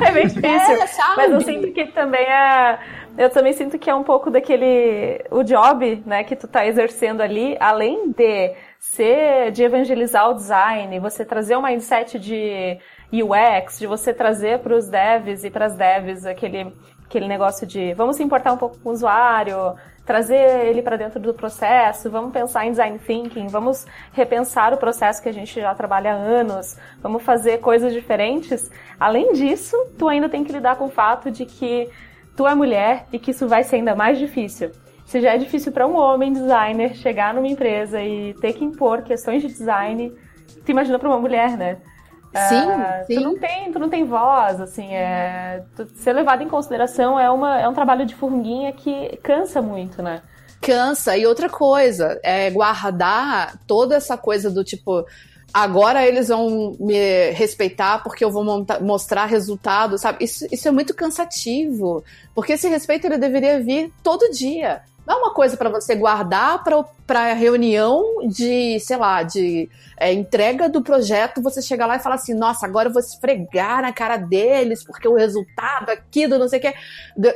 [0.00, 0.48] é bem difícil.
[0.50, 2.78] É, mas eu sinto que também é
[3.16, 7.20] eu também sinto que é um pouco daquele o job, né, que tu tá exercendo
[7.20, 12.78] ali, além de ser de evangelizar o design, você trazer um mindset de
[13.12, 16.72] UX, de você trazer para os devs e para as devs aquele
[17.04, 19.74] aquele negócio de vamos se importar um pouco com o usuário,
[20.04, 25.22] trazer ele para dentro do processo, vamos pensar em design thinking, vamos repensar o processo
[25.22, 28.70] que a gente já trabalha há anos, vamos fazer coisas diferentes.
[28.98, 31.88] Além disso, tu ainda tem que lidar com o fato de que
[32.36, 34.70] tu é mulher e que isso vai ser ainda mais difícil.
[35.06, 39.02] Se já é difícil para um homem designer chegar numa empresa e ter que impor
[39.02, 40.12] questões de design,
[40.64, 41.78] tu imagina para uma mulher, né?
[42.48, 43.14] Sim, uh, sim.
[43.14, 47.30] Tu não tem, tu não tem voz, assim, é, tu, ser levado em consideração é,
[47.30, 50.20] uma, é um trabalho de formiguinha que cansa muito, né?
[50.60, 51.16] Cansa.
[51.16, 55.04] E outra coisa, é guardar toda essa coisa do tipo,
[55.54, 60.24] agora eles vão me respeitar porque eu vou montar, mostrar resultado, sabe?
[60.24, 62.02] Isso, isso é muito cansativo.
[62.34, 64.82] Porque esse respeito ele deveria vir todo dia.
[65.06, 66.64] Não é uma coisa para você guardar
[67.06, 72.14] para reunião de, sei lá, de é, entrega do projeto, você chegar lá e falar
[72.14, 76.48] assim, nossa, agora eu vou esfregar na cara deles, porque o resultado aqui do não
[76.48, 76.74] sei o que,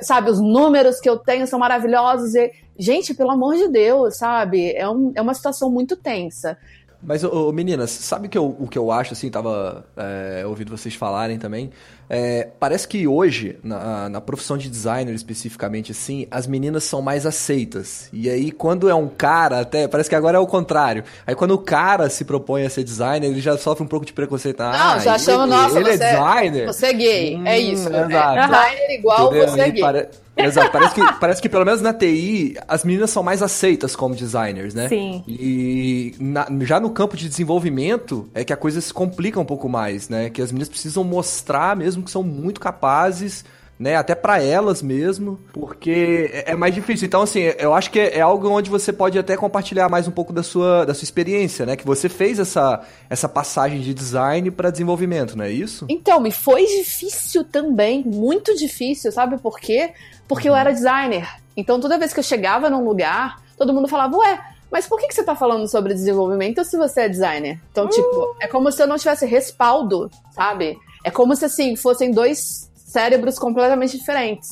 [0.02, 2.34] sabe, os números que eu tenho são maravilhosos.
[2.34, 4.72] E, gente, pelo amor de Deus, sabe?
[4.72, 6.56] É, um, é uma situação muito tensa.
[7.00, 10.94] Mas, ô, meninas, sabe que eu, o que eu acho, assim, tava é, ouvindo vocês
[10.94, 11.70] falarem também?
[12.08, 17.26] É, parece que hoje, na, na, profissão de designer especificamente, assim, as meninas são mais
[17.26, 18.08] aceitas.
[18.12, 21.04] E aí, quando é um cara, até, parece que agora é o contrário.
[21.26, 24.12] Aí, quando o cara se propõe a ser designer, ele já sofre um pouco de
[24.12, 24.60] preconceito.
[24.60, 26.66] Ah, Não, já chama, nossa, ele é você, é designer.
[26.66, 27.88] Você é gay, é hum, é isso.
[27.88, 28.38] Exato.
[28.38, 29.48] É designer igual Entendeu?
[29.48, 29.80] você é gay.
[29.82, 30.08] Pare...
[30.38, 34.14] Exato, parece que, parece que pelo menos na TI as meninas são mais aceitas como
[34.14, 34.88] designers, né?
[34.88, 35.24] Sim.
[35.26, 39.68] E na, já no campo de desenvolvimento é que a coisa se complica um pouco
[39.68, 40.30] mais, né?
[40.30, 43.44] Que as meninas precisam mostrar mesmo que são muito capazes
[43.78, 43.94] né?
[43.94, 47.06] Até para elas mesmo, porque é, é mais difícil.
[47.06, 50.10] Então, assim, eu acho que é, é, algo onde você pode até compartilhar mais um
[50.10, 51.76] pouco da sua, da sua experiência, né?
[51.76, 55.86] Que você fez essa, essa passagem de design para desenvolvimento, não é isso?
[55.88, 59.92] Então, me foi difícil também, muito difícil, sabe por quê?
[60.26, 61.28] Porque eu era designer.
[61.56, 65.08] Então, toda vez que eu chegava num lugar, todo mundo falava, ué, mas por que,
[65.08, 67.60] que você tá falando sobre desenvolvimento se você é designer?
[67.70, 67.88] Então, uh.
[67.88, 70.76] tipo, é como se eu não tivesse respaldo, sabe?
[71.04, 74.48] É como se, assim, fossem dois cérebros completamente diferentes.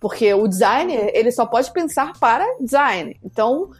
[0.00, 3.16] Porque o designer, ele só pode pensar para design.
[3.22, 3.70] Então,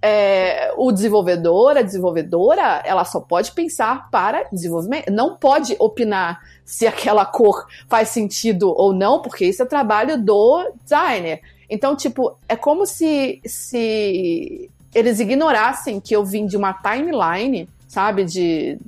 [0.00, 5.10] é, o desenvolvedor, a desenvolvedora, ela só pode pensar para desenvolvimento.
[5.10, 10.72] Não pode opinar se aquela cor faz sentido ou não, porque isso é trabalho do
[10.82, 11.40] designer.
[11.68, 18.24] Então, tipo, é como se, se eles ignorassem que eu vim de uma timeline, sabe,
[18.24, 18.78] de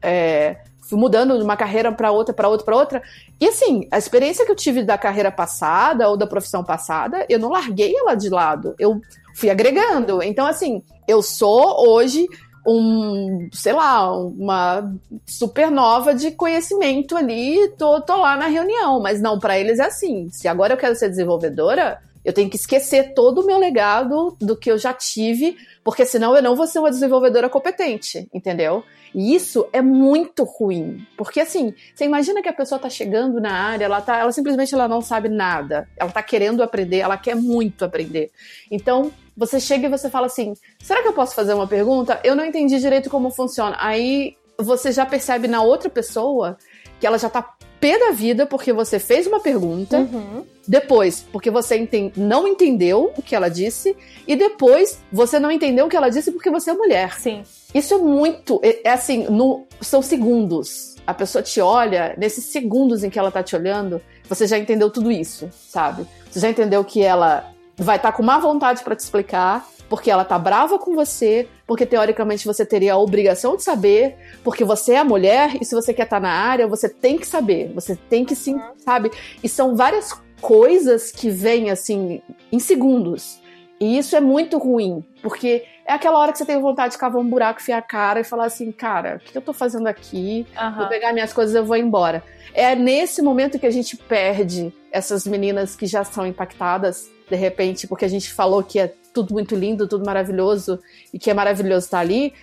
[0.00, 0.56] é,
[0.88, 3.02] fui mudando de uma carreira para outra, para outra, para outra.
[3.40, 7.38] E assim, a experiência que eu tive da carreira passada ou da profissão passada, eu
[7.38, 8.74] não larguei ela de lado.
[8.78, 9.00] Eu
[9.34, 10.22] fui agregando.
[10.22, 12.26] Então, assim, eu sou hoje
[12.66, 14.92] um, sei lá, uma
[15.24, 20.28] supernova de conhecimento ali, tô, tô lá na reunião, mas não, para eles é assim.
[20.30, 24.56] Se agora eu quero ser desenvolvedora, eu tenho que esquecer todo o meu legado do
[24.56, 28.82] que eu já tive, porque senão eu não vou ser uma desenvolvedora competente, entendeu?
[29.16, 33.50] E isso é muito ruim, porque assim, você imagina que a pessoa tá chegando na
[33.50, 35.88] área, ela tá, ela simplesmente ela não sabe nada.
[35.96, 38.30] Ela tá querendo aprender, ela quer muito aprender.
[38.70, 40.52] Então, você chega e você fala assim:
[40.82, 42.20] "Será que eu posso fazer uma pergunta?
[42.22, 43.74] Eu não entendi direito como funciona".
[43.80, 46.58] Aí você já percebe na outra pessoa
[47.00, 50.44] que ela já tá pé da vida porque você fez uma pergunta, uhum.
[50.66, 55.86] depois porque você enten não entendeu o que ela disse, e depois você não entendeu
[55.86, 57.18] o que ela disse porque você é mulher.
[57.18, 57.42] Sim.
[57.74, 58.60] Isso é muito.
[58.62, 60.96] É, é assim, no, são segundos.
[61.06, 64.90] A pessoa te olha, nesses segundos em que ela tá te olhando, você já entendeu
[64.90, 66.04] tudo isso, sabe?
[66.30, 70.10] Você já entendeu que ela vai estar tá com má vontade para te explicar, porque
[70.10, 74.94] ela tá brava com você, porque teoricamente você teria a obrigação de saber, porque você
[74.94, 77.72] é a mulher e se você quer estar tá na área, você tem que saber,
[77.74, 78.72] você tem que sim, uhum.
[78.78, 79.10] sabe?
[79.42, 83.40] E são várias coisas que vêm assim em segundos.
[83.78, 87.20] E isso é muito ruim, porque é aquela hora que você tem vontade de cavar
[87.20, 90.46] um buraco, fiar a cara e falar assim, cara, o que eu tô fazendo aqui?
[90.58, 90.74] Uhum.
[90.76, 92.24] Vou pegar minhas coisas e eu vou embora.
[92.54, 97.86] É nesse momento que a gente perde essas meninas que já são impactadas, de repente,
[97.86, 100.78] porque a gente falou que é tudo muito lindo, tudo maravilhoso
[101.12, 102.34] e que é maravilhoso estar ali,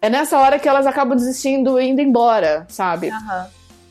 [0.00, 3.10] é nessa hora que elas acabam desistindo e indo embora, sabe?
[3.10, 3.44] Uhum.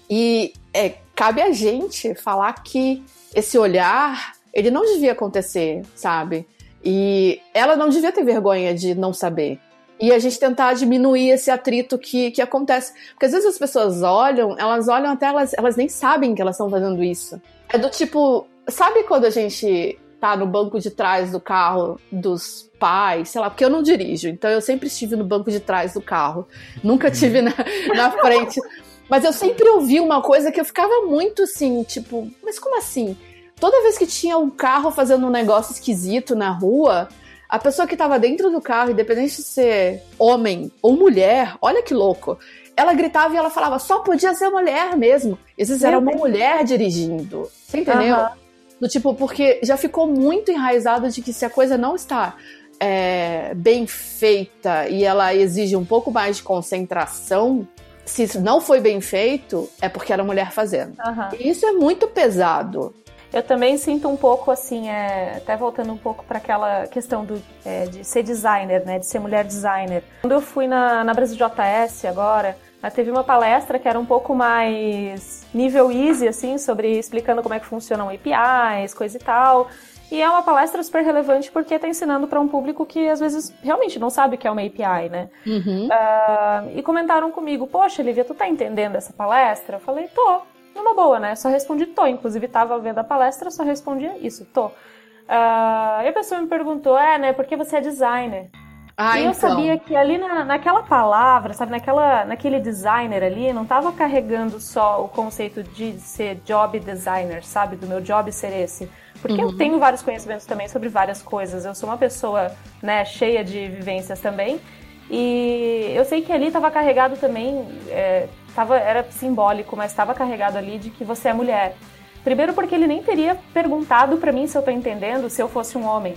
[0.09, 3.01] E é, cabe a gente falar que
[3.33, 6.45] esse olhar, ele não devia acontecer, sabe?
[6.83, 9.59] E ela não devia ter vergonha de não saber.
[9.97, 12.93] E a gente tentar diminuir esse atrito que, que acontece.
[13.11, 16.55] Porque às vezes as pessoas olham, elas olham até elas, elas nem sabem que elas
[16.55, 17.41] estão fazendo isso.
[17.69, 22.67] É do tipo, sabe quando a gente tá no banco de trás do carro dos
[22.79, 25.93] pais, sei lá, porque eu não dirijo, então eu sempre estive no banco de trás
[25.93, 26.47] do carro,
[26.83, 27.53] nunca tive na,
[27.95, 28.59] na frente.
[29.07, 33.15] Mas eu sempre ouvi uma coisa que eu ficava muito assim, tipo, mas como assim?
[33.59, 37.07] Toda vez que tinha um carro fazendo um negócio esquisito na rua,
[37.47, 41.93] a pessoa que tava dentro do carro, independente de ser homem ou mulher, olha que
[41.93, 42.39] louco,
[42.75, 45.37] ela gritava e ela falava, só podia ser mulher mesmo.
[45.55, 47.47] Vezes era uma mulher dirigindo.
[47.67, 48.15] Você entendeu?
[48.15, 48.44] Uhum.
[48.79, 52.35] Do tipo, porque já ficou muito enraizado de que se a coisa não está
[52.79, 57.67] é, bem feita e ela exige um pouco mais de concentração,
[58.05, 60.95] se isso não foi bem feito, é porque era mulher fazendo.
[60.99, 61.37] Uhum.
[61.39, 62.93] E isso é muito pesado.
[63.33, 67.41] Eu também sinto um pouco assim, é, até voltando um pouco para aquela questão do,
[67.65, 70.03] é, de ser designer, né, de ser mulher designer.
[70.21, 72.57] Quando eu fui na, na Brasil JS agora,
[72.89, 77.59] teve uma palestra que era um pouco mais nível easy, assim, sobre explicando como é
[77.59, 79.69] que funcionam APIs, coisa e tal.
[80.11, 83.53] E é uma palestra super relevante porque está ensinando para um público que às vezes
[83.63, 85.29] realmente não sabe o que é uma API, né?
[85.45, 85.87] Uhum.
[85.87, 89.77] Uh, e comentaram comigo, poxa, Lívia, tu tá entendendo essa palestra?
[89.77, 90.41] Eu falei, tô,
[90.75, 91.35] numa boa, né?
[91.35, 92.05] Só respondi tô.
[92.05, 94.67] Inclusive, tava vendo a palestra, só respondia isso, tô.
[94.67, 98.49] Uh, e a pessoa me perguntou, é, né, porque você é designer?
[98.97, 99.33] Ah, e então.
[99.33, 104.59] eu sabia que ali na, naquela palavra, sabe, naquela, naquele designer ali, não estava carregando
[104.59, 108.89] só o conceito de ser job designer, sabe, do meu job ser esse.
[109.21, 109.51] Porque uhum.
[109.51, 111.65] eu tenho vários conhecimentos também sobre várias coisas.
[111.65, 114.61] Eu sou uma pessoa, né, cheia de vivências também.
[115.09, 120.57] E eu sei que ali estava carregado também, é, tava, era simbólico, mas estava carregado
[120.57, 121.75] ali de que você é mulher.
[122.23, 125.77] Primeiro porque ele nem teria perguntado para mim se eu tô entendendo se eu fosse
[125.77, 126.15] um homem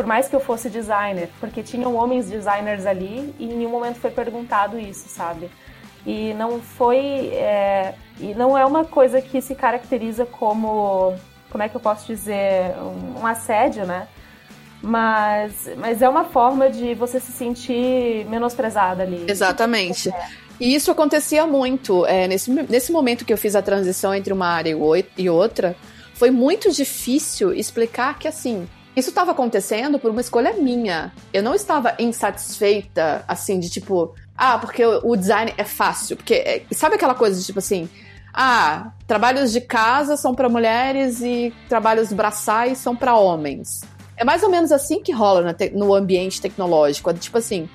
[0.00, 3.96] por mais que eu fosse designer, porque tinham homens designers ali e em nenhum momento
[3.96, 5.50] foi perguntado isso, sabe?
[6.06, 7.28] E não foi.
[7.34, 11.14] É, e não é uma coisa que se caracteriza como.
[11.50, 12.74] Como é que eu posso dizer?
[12.78, 14.08] Um, um assédio, né?
[14.80, 19.26] Mas, mas é uma forma de você se sentir menosprezada ali.
[19.28, 20.10] Exatamente.
[20.58, 22.06] E isso acontecia muito.
[22.06, 24.74] É, nesse, nesse momento que eu fiz a transição entre uma área
[25.18, 25.76] e outra,
[26.14, 31.12] foi muito difícil explicar que, assim, isso estava acontecendo por uma escolha minha.
[31.32, 36.16] Eu não estava insatisfeita, assim, de tipo, ah, porque o design é fácil.
[36.16, 37.88] Porque, é, sabe aquela coisa de tipo assim,
[38.32, 43.82] ah, trabalhos de casa são para mulheres e trabalhos braçais são para homens.
[44.16, 47.10] É mais ou menos assim que rola no ambiente tecnológico.
[47.10, 47.68] É tipo assim,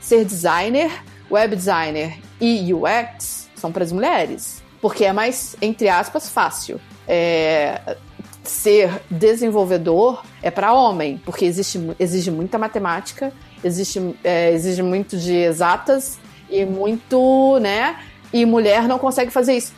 [0.00, 0.90] ser designer,
[1.30, 4.62] web designer e UX são para as mulheres.
[4.80, 6.80] Porque é mais, entre aspas, fácil.
[7.08, 7.96] É,
[8.44, 15.34] ser desenvolvedor é para homem, porque existe, exige muita matemática, existe, é, exige muito de
[15.34, 16.18] exatas
[16.50, 17.98] e muito, né?
[18.32, 19.72] E mulher não consegue fazer isso.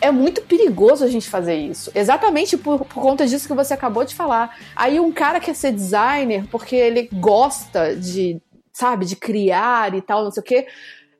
[0.00, 1.90] É muito perigoso a gente fazer isso.
[1.94, 4.56] Exatamente por, por conta disso que você acabou de falar.
[4.76, 8.40] Aí um cara quer ser designer porque ele gosta de,
[8.72, 10.66] sabe, de criar e tal, não sei o quê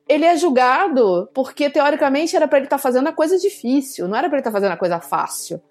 [0.07, 4.15] ele é julgado porque teoricamente era para ele estar tá fazendo a coisa difícil, não
[4.15, 5.61] era para ele estar tá fazendo a coisa fácil.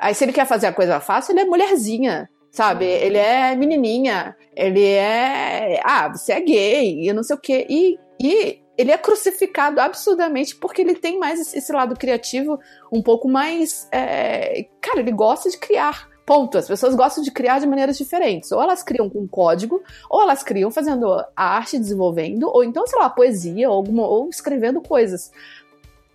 [0.00, 2.86] Aí se ele quer fazer a coisa fácil, ele é mulherzinha, sabe?
[2.86, 2.90] Uhum.
[2.90, 5.80] Ele é menininha, ele é.
[5.84, 7.66] Ah, você é gay e não sei o quê.
[7.68, 12.58] E, e ele é crucificado absurdamente porque ele tem mais esse lado criativo
[12.90, 13.86] um pouco mais.
[13.92, 14.64] É...
[14.80, 16.08] Cara, ele gosta de criar.
[16.24, 16.56] Ponto.
[16.56, 18.52] As pessoas gostam de criar de maneiras diferentes.
[18.52, 23.10] Ou elas criam com código, ou elas criam fazendo arte, desenvolvendo, ou então, sei lá,
[23.10, 25.32] poesia, ou, alguma, ou escrevendo coisas.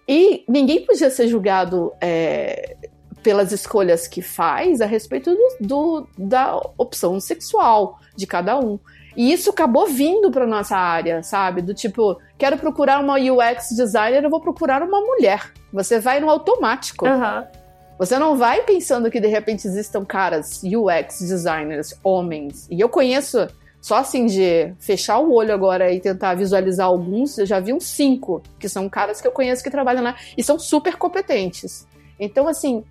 [0.07, 2.77] E ninguém podia ser julgado é,
[3.25, 8.77] pelas escolhas que faz a respeito do, do, da opção sexual de cada um.
[9.17, 11.63] E isso acabou vindo para nossa área, sabe?
[11.63, 15.51] Do tipo, quero procurar uma UX designer, eu vou procurar uma mulher.
[15.73, 17.07] Você vai no automático.
[17.07, 17.43] Uhum.
[17.97, 22.67] Você não vai pensando que de repente existam caras UX designers, homens.
[22.69, 23.47] E eu conheço,
[23.81, 27.85] só assim de fechar o olho agora e tentar visualizar alguns, eu já vi uns
[27.85, 31.87] cinco, que são caras que eu conheço que trabalham lá e são super competentes.
[32.19, 32.83] Então, assim,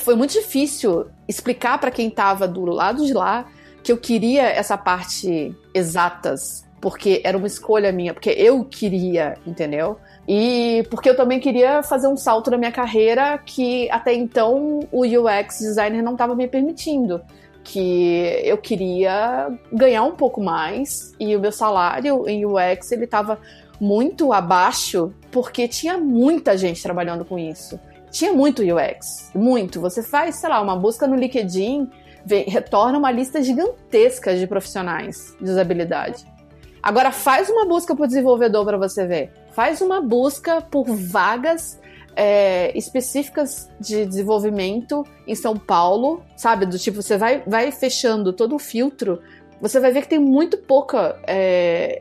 [0.00, 3.46] foi muito difícil explicar para quem estava do lado de lá
[3.82, 9.98] que eu queria essa parte exatas, porque era uma escolha minha, porque eu queria, entendeu?
[10.26, 15.02] E porque eu também queria fazer um salto na minha carreira que até então o
[15.04, 17.20] UX designer não estava me permitindo.
[17.64, 23.38] Que eu queria ganhar um pouco mais e o meu salário em UX ele estava
[23.80, 27.78] muito abaixo porque tinha muita gente trabalhando com isso
[28.10, 29.80] tinha muito UX, muito.
[29.80, 31.90] Você faz, sei lá, uma busca no LinkedIn,
[32.24, 36.26] vem, retorna uma lista gigantesca de profissionais de usabilidade.
[36.82, 39.32] Agora faz uma busca por desenvolvedor para você ver.
[39.52, 41.78] Faz uma busca por vagas
[42.14, 46.66] é, específicas de desenvolvimento em São Paulo, sabe?
[46.66, 49.20] Do tipo, você vai, vai fechando todo o filtro,
[49.60, 52.00] você vai ver que tem muito pouca é,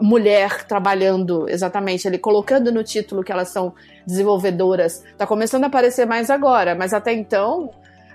[0.00, 3.74] mulher trabalhando exatamente ali, colocando no título que elas são
[4.06, 5.04] desenvolvedoras.
[5.16, 7.70] Tá começando a aparecer mais agora, mas até então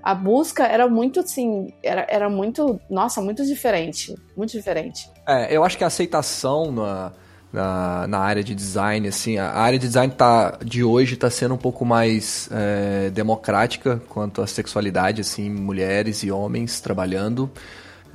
[0.06, 5.10] a busca era muito assim, era, era muito, nossa, muito diferente, muito diferente.
[5.28, 7.12] É, eu acho que a aceitação na,
[7.52, 11.56] na, na área de design, assim, a área de design tá, de hoje está sendo
[11.56, 17.50] um pouco mais é, democrática quanto à sexualidade, assim, mulheres e homens trabalhando.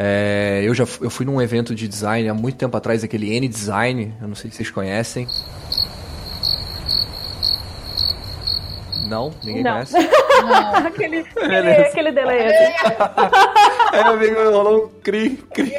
[0.03, 4.15] É, eu já eu fui num evento de design há muito tempo atrás, aquele N-Design,
[4.23, 5.27] eu não sei se vocês conhecem.
[9.07, 9.31] Não?
[9.45, 9.73] Ninguém não.
[9.73, 9.95] conhece?
[10.41, 10.87] Não.
[10.87, 12.47] aquele, aquele, aquele delay.
[12.47, 12.73] Assim.
[13.93, 15.75] Aí o amigo rolou um cri, cri.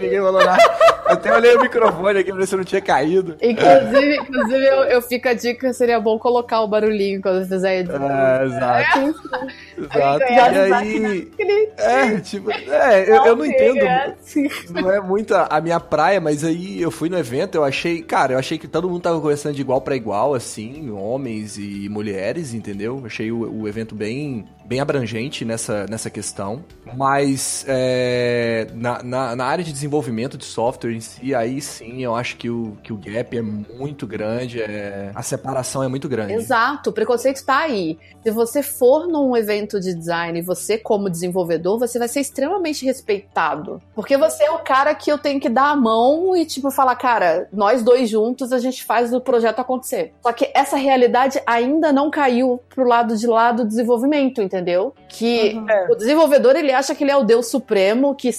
[0.00, 0.62] Ninguém falou nada.
[1.06, 3.36] Eu até olhei o microfone aqui pra ver se não tinha caído.
[3.42, 7.74] Inclusive, inclusive eu, eu fico a dica, seria bom colocar o barulhinho quando fizer a
[7.74, 8.10] edição.
[8.10, 8.98] É, exato.
[9.00, 9.46] É.
[9.78, 10.24] Exato.
[10.24, 11.32] E aí...
[11.76, 13.78] É, tipo, é, eu não, eu não entendo.
[13.78, 14.14] É.
[14.70, 18.02] Não é muito a, a, minha praia, mas aí eu fui no evento, eu achei,
[18.02, 21.88] cara, eu achei que todo mundo tava conversando de igual para igual, assim, homens e
[21.88, 23.02] mulheres, entendeu?
[23.04, 26.64] Achei o, o evento bem, bem abrangente nessa, nessa questão.
[26.96, 32.14] Mas é, na, na, na, área de desenvolvimento de software em si, aí sim eu
[32.14, 36.32] acho que o, que o gap é muito grande, é, a separação é muito grande.
[36.32, 37.98] Exato, o preconceito está aí.
[38.22, 42.84] Se você for num evento de design e você, como desenvolvedor, você vai ser extremamente
[42.84, 43.82] respeitado.
[43.94, 46.94] Porque você é o cara que eu tenho que dar a mão e, tipo, falar,
[46.96, 50.12] cara, nós dois juntos a gente faz o projeto acontecer.
[50.22, 54.94] Só que essa realidade ainda não caiu pro lado de lá do desenvolvimento, entendeu?
[55.08, 55.92] Que uhum.
[55.92, 58.30] o desenvolvedor ele acha que ele é o Deus Supremo, que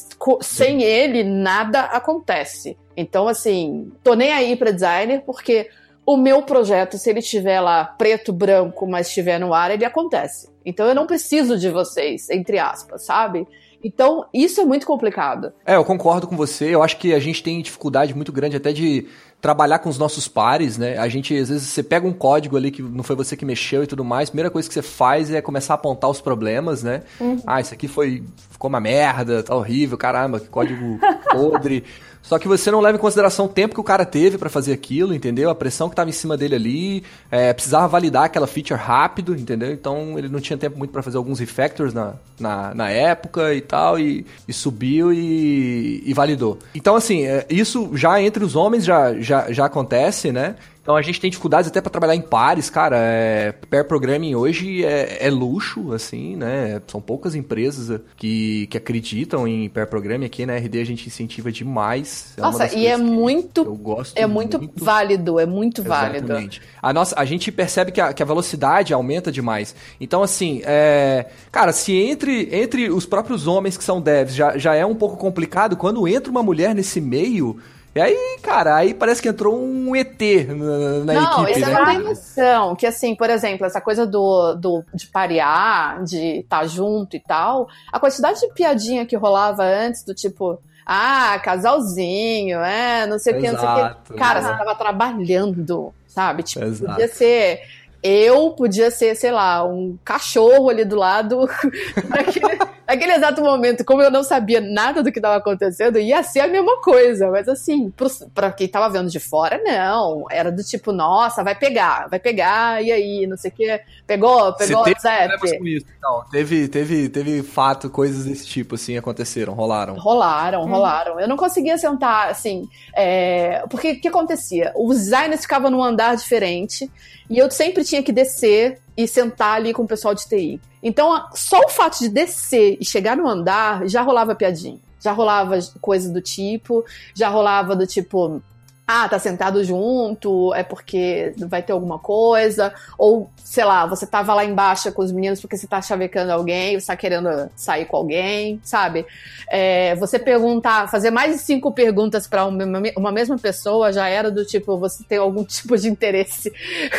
[0.41, 2.77] sem ele nada acontece.
[2.95, 5.69] Então, assim, tô nem aí para designer, porque
[6.07, 10.49] o meu projeto, se ele estiver lá preto, branco, mas estiver no ar, ele acontece.
[10.65, 13.45] Então eu não preciso de vocês, entre aspas, sabe?
[13.83, 15.53] Então, isso é muito complicado.
[15.65, 16.73] É, eu concordo com você.
[16.73, 19.05] Eu acho que a gente tem dificuldade muito grande até de
[19.39, 20.97] trabalhar com os nossos pares, né?
[20.97, 23.83] A gente, às vezes, você pega um código ali que não foi você que mexeu
[23.83, 26.81] e tudo mais, a primeira coisa que você faz é começar a apontar os problemas,
[26.81, 27.03] né?
[27.19, 27.39] Uhum.
[27.45, 30.99] Ah, isso aqui foi, ficou uma merda, tá horrível, caramba, que código
[31.31, 31.83] podre.
[32.27, 34.73] Só que você não leva em consideração o tempo que o cara teve para fazer
[34.73, 35.49] aquilo, entendeu?
[35.49, 39.71] A pressão que estava em cima dele ali, é, precisava validar aquela feature rápido, entendeu?
[39.71, 43.61] Então ele não tinha tempo muito para fazer alguns refactors na, na, na, época e
[43.61, 46.59] tal, e, e subiu e, e, validou.
[46.75, 50.55] Então, assim, é, isso já entre os homens já, já, já acontece, né?
[50.87, 52.95] Então a gente tem dificuldades até para trabalhar em pares, cara.
[52.97, 56.81] É, pair programming hoje é, é, luxo, assim, né?
[56.87, 60.25] São poucas empresas que, que acreditam em pair programming.
[60.25, 62.31] Aqui na RD a gente incentiva demais.
[62.37, 66.27] É nossa, e é muito, eu gosto é muito, muito válido, é muito válido.
[66.27, 66.61] Exatamente.
[66.81, 69.75] A, nossa, a gente percebe que a, que a velocidade aumenta demais.
[69.99, 74.73] Então, assim, é, cara, se entre, entre os próprios homens que são devs já, já
[74.73, 77.57] é um pouco complicado, quando entra uma mulher nesse meio
[77.97, 81.65] e aí, cara, aí parece que entrou um ET na, na não, equipe, né?
[81.65, 86.03] Não, isso é uma emoção, que assim, por exemplo, essa coisa do, do de parear,
[86.03, 90.59] de estar tá junto e tal, a quantidade de piadinha que rolava antes, do tipo,
[90.85, 94.13] ah, casalzinho, é, não sei o que, não sei o que.
[94.13, 96.43] Cara, você tava trabalhando, sabe?
[96.43, 96.91] Tipo, Exato.
[96.91, 97.61] podia ser
[98.07, 101.47] eu podia ser, sei lá, um cachorro ali do lado
[102.07, 103.83] naquele, naquele, exato momento.
[103.83, 107.29] Como eu não sabia nada do que estava acontecendo, ia ser a mesma coisa.
[107.29, 110.25] Mas assim, pro, pra quem tava vendo de fora, não.
[110.31, 113.81] Era do tipo, nossa, vai pegar, vai pegar, e aí, não sei o quê.
[114.05, 118.97] Pegou, pegou Você teve com isso, então, teve, teve, teve fato, coisas desse tipo, assim,
[118.97, 119.95] aconteceram, rolaram.
[119.95, 120.69] Rolaram, hum.
[120.69, 121.19] rolaram.
[121.19, 123.63] Eu não conseguia sentar, assim, é...
[123.69, 124.71] porque o que acontecia?
[124.75, 126.89] Os designers ficavam num andar diferente,
[127.29, 130.61] e eu sempre tinha que descer e sentar ali com o pessoal de TI.
[130.81, 134.79] Então, só o fato de descer e chegar no andar já rolava piadinha.
[134.99, 138.41] Já rolava coisa do tipo, já rolava do tipo,
[138.87, 144.33] ah, tá sentado junto, é porque vai ter alguma coisa, ou, sei lá, você tava
[144.33, 147.97] lá embaixo com os meninos porque você tá chavecando alguém, você tá querendo sair com
[147.97, 149.05] alguém, sabe?
[149.49, 154.31] É, você perguntar, fazer mais de cinco perguntas para uma, uma, mesma pessoa já era
[154.31, 156.53] do tipo, você tem algum tipo de interesse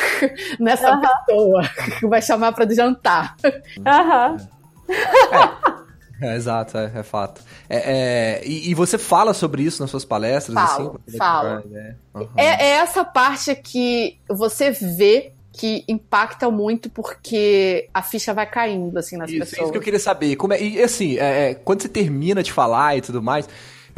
[0.61, 1.01] nessa uhum.
[1.01, 1.63] pessoa
[1.99, 3.35] que vai chamar para jantar.
[3.87, 4.33] Aham.
[4.33, 4.59] Uhum.
[5.75, 5.78] É.
[6.21, 7.43] É, exato, é, é fato.
[7.69, 10.55] É, é, e, e, você fala sobre isso nas suas palestras?
[10.55, 11.49] Falo, assim, falo.
[11.73, 12.29] É, uhum.
[12.37, 19.17] é, essa parte que você vê que impacta muito porque a ficha vai caindo, assim,
[19.17, 19.63] nas isso, pessoas.
[19.63, 20.37] Isso que eu queria saber.
[20.37, 23.49] Como é, e assim, é, quando você termina de falar e tudo mais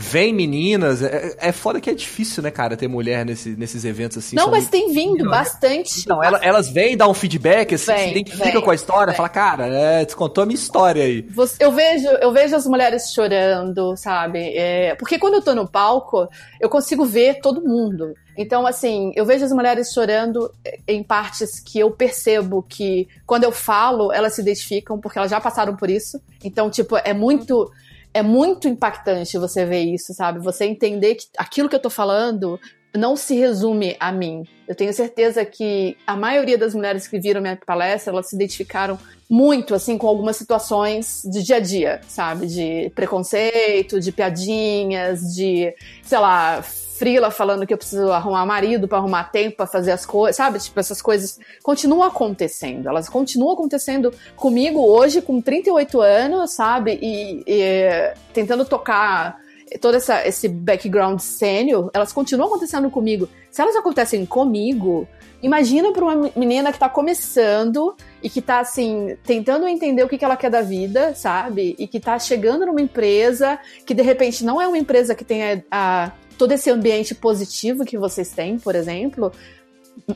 [0.01, 4.17] Vem meninas, é, é foda que é difícil, né, cara, ter mulher nesse, nesses eventos
[4.17, 4.35] assim.
[4.35, 6.01] Não, mas tem vindo bastante.
[6.01, 9.09] Então, elas, elas vêm dar um feedback, assim, vem, se identifica vem, com a história,
[9.09, 9.17] vem.
[9.17, 11.27] fala, cara, é, descontou a minha história aí.
[11.61, 14.57] eu, vejo, eu vejo as mulheres chorando, sabe?
[14.57, 16.27] É, porque quando eu tô no palco,
[16.59, 18.15] eu consigo ver todo mundo.
[18.39, 20.51] Então, assim, eu vejo as mulheres chorando
[20.89, 25.39] em partes que eu percebo que, quando eu falo, elas se identificam, porque elas já
[25.39, 26.19] passaram por isso.
[26.43, 27.71] Então, tipo, é muito
[28.13, 30.41] é muito impactante você ver isso, sabe?
[30.41, 32.59] Você entender que aquilo que eu tô falando
[32.97, 34.45] não se resume a mim.
[34.67, 38.99] Eu tenho certeza que a maioria das mulheres que viram minha palestra, elas se identificaram
[39.29, 42.47] muito, assim, com algumas situações de dia a dia, sabe?
[42.47, 46.65] De preconceito, de piadinhas, de, sei lá,
[47.01, 50.59] frila falando que eu preciso arrumar marido para arrumar tempo para fazer as coisas, sabe?
[50.59, 52.91] Tipo, essas coisas continuam acontecendo.
[52.91, 56.99] Elas continuam acontecendo comigo hoje, com 38 anos, sabe?
[57.01, 59.41] E, e tentando tocar
[59.81, 63.31] todo essa, esse background sênior, elas continuam acontecendo comigo.
[63.51, 65.09] Se elas acontecem comigo,
[65.43, 70.19] imagina para uma menina que tá começando e que tá assim, tentando entender o que,
[70.19, 71.75] que ela quer da vida, sabe?
[71.79, 75.43] E que tá chegando numa empresa que de repente não é uma empresa que tem
[75.43, 79.31] a, a todo esse ambiente positivo que vocês têm, por exemplo.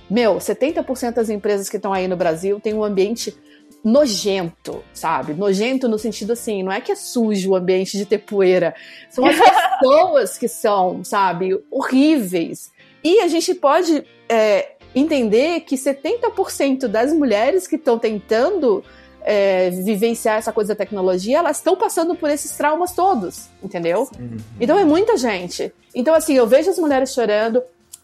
[0.08, 3.36] Meu, 70% das empresas que estão aí no Brasil têm um ambiente
[3.84, 5.34] nojento, sabe?
[5.34, 8.74] Nojento no sentido assim, não é que é sujo o ambiente de ter poeira.
[9.10, 9.36] São as
[9.78, 12.72] pessoas que são, sabe, horríveis.
[13.04, 18.82] E a gente pode é, entender que 70% das mulheres que estão tentando
[19.24, 24.08] é, vivenciar essa coisa da tecnologia, elas estão passando por esses traumas todos, entendeu?
[24.18, 24.36] Uhum.
[24.60, 25.72] Então é muita gente.
[25.94, 27.62] Então, assim, eu vejo as mulheres chorando,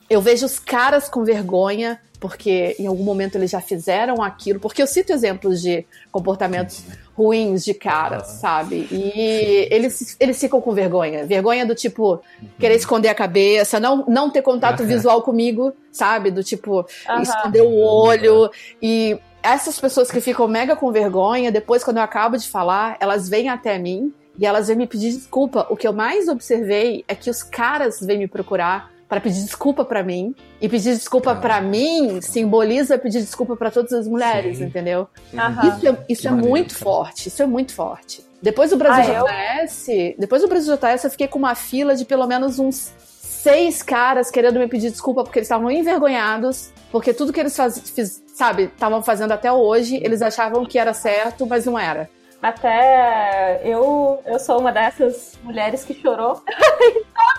[0.08, 4.82] eu vejo os caras com vergonha, porque em algum momento eles já fizeram aquilo, porque
[4.82, 8.88] eu cito exemplos de comportamentos ruins de caras, sabe?
[8.90, 11.26] E eles, eles ficam com vergonha.
[11.26, 12.22] Vergonha do tipo,
[12.58, 16.30] querer esconder a cabeça, não, não ter contato visual comigo, sabe?
[16.30, 16.86] Do tipo,
[17.20, 18.50] esconder o olho.
[18.80, 23.28] E essas pessoas que ficam mega com vergonha, depois, quando eu acabo de falar, elas
[23.28, 25.66] vêm até mim e elas vêm me pedir desculpa.
[25.70, 29.84] O que eu mais observei é que os caras vêm me procurar para pedir desculpa
[29.84, 30.34] para mim.
[30.60, 31.34] E pedir desculpa ah.
[31.34, 34.64] para mim simboliza pedir desculpa para todas as mulheres, Sim.
[34.64, 35.08] entendeu?
[35.32, 35.68] Uhum.
[35.68, 37.28] Isso é, isso é muito forte.
[37.28, 38.24] Isso é muito forte.
[38.40, 40.14] Depois do Brasil ah, JS, eu...
[40.16, 42.92] depois do Brasil JS, eu fiquei com uma fila de pelo menos uns
[43.42, 47.90] seis caras querendo me pedir desculpa porque eles estavam envergonhados, porque tudo que eles faz,
[47.90, 52.08] fiz, sabe, estavam fazendo até hoje, eles achavam que era certo, mas não era.
[52.42, 56.42] Até eu, eu sou uma dessas mulheres que chorou.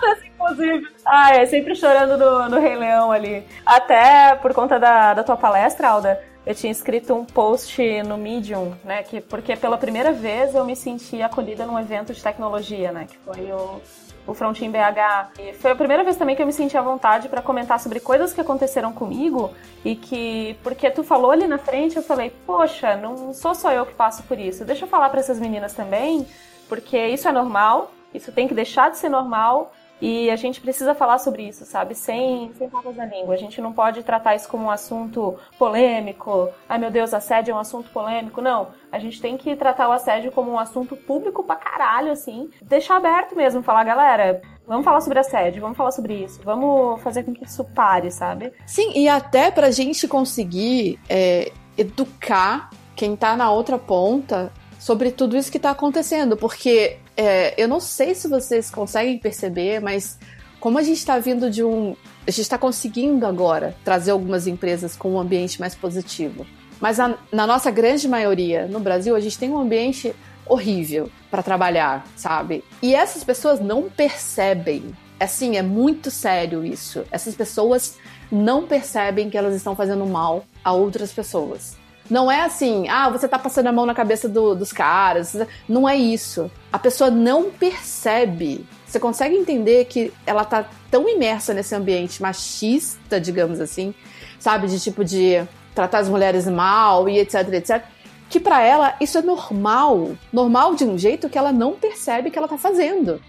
[0.00, 0.86] Todas, inclusive.
[1.04, 3.44] Ah, é sempre chorando no, no Rei Leão ali.
[3.66, 8.74] Até por conta da, da tua palestra, Alda, eu tinha escrito um post no Medium,
[8.84, 9.02] né?
[9.02, 13.06] Que, porque pela primeira vez eu me senti acolhida num evento de tecnologia, né?
[13.10, 13.80] Que foi o
[14.26, 15.40] o Frontin BH.
[15.40, 18.00] E foi a primeira vez também que eu me senti à vontade para comentar sobre
[18.00, 19.52] coisas que aconteceram comigo
[19.84, 23.84] e que, porque tu falou ali na frente, eu falei, poxa, não sou só eu
[23.84, 24.64] que passo por isso.
[24.64, 26.26] Deixa eu falar para essas meninas também,
[26.68, 29.72] porque isso é normal, isso tem que deixar de ser normal
[30.02, 31.94] e a gente precisa falar sobre isso, sabe?
[31.94, 33.34] Sem, sem papas na língua.
[33.34, 36.50] A gente não pode tratar isso como um assunto polêmico.
[36.68, 38.40] Ai meu Deus, assédio é um assunto polêmico.
[38.40, 38.70] Não.
[38.90, 42.50] A gente tem que tratar o assédio como um assunto público pra caralho, assim.
[42.60, 47.24] Deixar aberto mesmo, falar, galera, Vamos falar sobre assédio, vamos falar sobre isso, vamos fazer
[47.24, 48.52] com que isso pare, sabe?
[48.64, 55.36] Sim, e até pra gente conseguir é, educar quem tá na outra ponta sobre tudo
[55.36, 60.18] isso que tá acontecendo, porque é, eu não sei se vocês conseguem perceber, mas
[60.58, 61.94] como a gente está vindo de um.
[62.26, 66.44] A gente está conseguindo agora trazer algumas empresas com um ambiente mais positivo.
[66.80, 70.12] Mas a, na nossa grande maioria, no Brasil, a gente tem um ambiente
[70.44, 72.64] horrível para trabalhar, sabe?
[72.82, 74.92] E essas pessoas não percebem.
[75.20, 77.04] Assim, é muito sério isso.
[77.12, 77.98] Essas pessoas
[78.32, 81.80] não percebem que elas estão fazendo mal a outras pessoas.
[82.10, 85.36] Não é assim, ah, você tá passando a mão na cabeça do, dos caras.
[85.68, 86.50] Não é isso.
[86.72, 88.66] A pessoa não percebe.
[88.86, 93.94] Você consegue entender que ela tá tão imersa nesse ambiente machista, digamos assim,
[94.38, 94.66] sabe?
[94.66, 95.42] De tipo de
[95.74, 97.82] tratar as mulheres mal e etc, etc.
[98.28, 100.10] Que para ela isso é normal.
[100.30, 103.20] Normal de um jeito que ela não percebe que ela tá fazendo.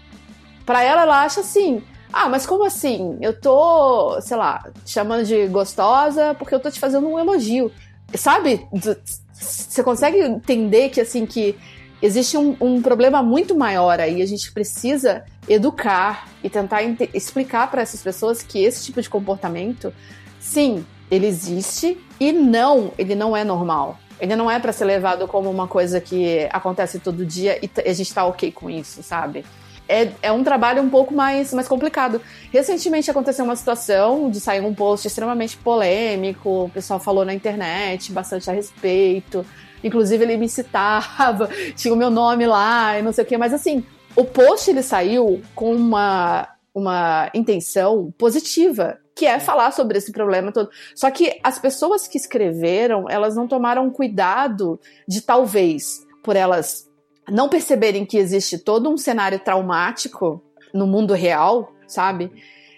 [0.66, 3.18] Para ela, ela acha assim, ah, mas como assim?
[3.20, 7.72] Eu tô, sei lá, te chamando de gostosa porque eu tô te fazendo um elogio
[8.16, 8.66] sabe?
[9.32, 11.56] Você consegue entender que assim que
[12.00, 14.20] existe um, um, problema muito maior aí.
[14.20, 16.82] A gente precisa educar e tentar
[17.14, 19.92] explicar para essas pessoas que esse tipo de comportamento,
[20.38, 23.98] sim, ele existe e não, ele não é normal.
[24.20, 27.92] Ele não é para ser levado como uma coisa que acontece todo dia e a
[27.92, 29.44] gente tá ok com isso, sabe?
[29.88, 32.20] É, é um trabalho um pouco mais, mais complicado.
[32.52, 38.12] Recentemente aconteceu uma situação de sair um post extremamente polêmico, o pessoal falou na internet
[38.12, 39.44] bastante a respeito.
[39.82, 43.52] Inclusive ele me citava, tinha o meu nome lá e não sei o que, mas
[43.52, 43.84] assim,
[44.16, 50.50] o post ele saiu com uma, uma intenção positiva, que é falar sobre esse problema
[50.50, 50.70] todo.
[50.94, 56.88] Só que as pessoas que escreveram, elas não tomaram cuidado de talvez por elas
[57.28, 62.30] não perceberem que existe todo um cenário traumático no mundo real, sabe?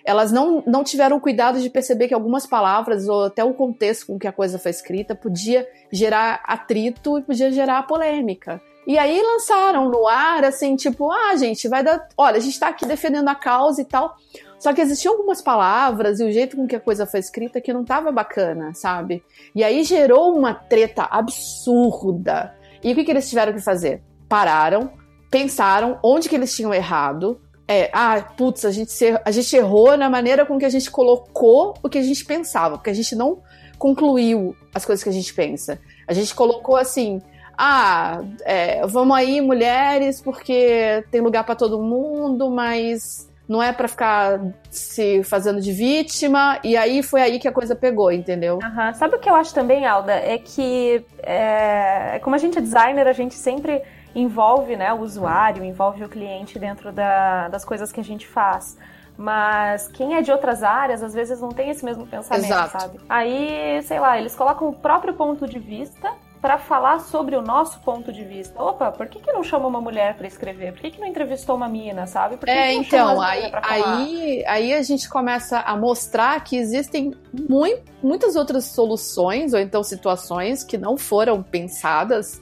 [0.05, 4.19] Elas não, não tiveram cuidado de perceber que algumas palavras ou até o contexto com
[4.19, 8.61] que a coisa foi escrita podia gerar atrito e podia gerar polêmica.
[8.87, 12.07] E aí lançaram no ar, assim, tipo, ah, gente, vai dar.
[12.17, 14.15] Olha, a gente tá aqui defendendo a causa e tal.
[14.61, 17.73] Só que existiam algumas palavras e o jeito com que a coisa foi escrita que
[17.73, 19.25] não tava bacana, sabe?
[19.55, 22.55] E aí gerou uma treta absurda.
[22.83, 24.03] E o que, que eles tiveram que fazer?
[24.29, 24.91] Pararam,
[25.31, 30.09] pensaram onde que eles tinham errado, É, ah, putz, a gente, a gente errou na
[30.09, 33.43] maneira com que a gente colocou o que a gente pensava, porque a gente não
[33.77, 35.79] concluiu as coisas que a gente pensa.
[36.07, 37.21] A gente colocou assim,
[37.59, 43.89] ah, é, vamos aí, mulheres, porque tem lugar para todo mundo, mas não é para
[43.89, 46.61] ficar se fazendo de vítima.
[46.63, 48.61] E aí foi aí que a coisa pegou, entendeu?
[48.63, 48.95] Uhum.
[48.95, 50.13] Sabe o que eu acho também, Alda?
[50.13, 53.83] É que, é, como a gente é designer, a gente sempre
[54.17, 58.77] envolve né, o usuário, envolve o cliente dentro da, das coisas que a gente faz.
[59.17, 62.81] Mas quem é de outras áreas, às vezes não tem esse mesmo pensamento, Exato.
[62.81, 62.99] sabe?
[63.09, 67.81] Aí, sei lá, eles colocam o próprio ponto de vista para falar sobre o nosso
[67.81, 68.63] ponto de vista.
[68.63, 70.73] Opa, por que, que não chama uma mulher para escrever?
[70.73, 72.37] Por que, que não entrevistou uma mina, sabe?
[72.37, 77.15] Por que é, que então, aí, aí, aí a gente começa a mostrar que existem
[77.49, 82.41] muito, muitas outras soluções, ou então situações que não foram pensadas,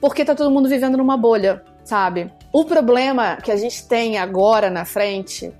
[0.00, 2.30] porque tá todo mundo vivendo numa bolha, sabe?
[2.52, 5.52] O problema que a gente tem agora na frente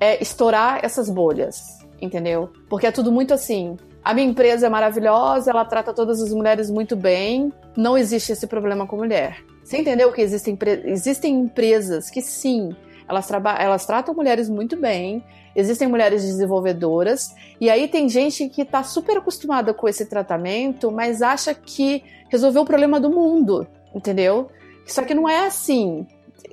[0.00, 2.50] é estourar essas bolhas, entendeu?
[2.68, 3.76] Porque é tudo muito assim.
[4.02, 8.46] A minha empresa é maravilhosa, ela trata todas as mulheres muito bem, não existe esse
[8.46, 9.44] problema com mulher.
[9.62, 12.74] Você entendeu que existem, existem empresas que sim,
[13.06, 15.22] elas, elas tratam mulheres muito bem,
[15.54, 21.20] existem mulheres desenvolvedoras, e aí tem gente que está super acostumada com esse tratamento, mas
[21.20, 24.50] acha que resolveu o problema do mundo, entendeu?
[24.86, 26.06] Só que não é assim.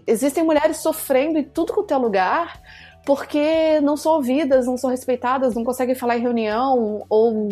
[0.05, 2.61] Existem mulheres sofrendo em tudo quanto é lugar,
[3.05, 7.49] porque não são ouvidas, não são respeitadas, não conseguem falar em reunião ou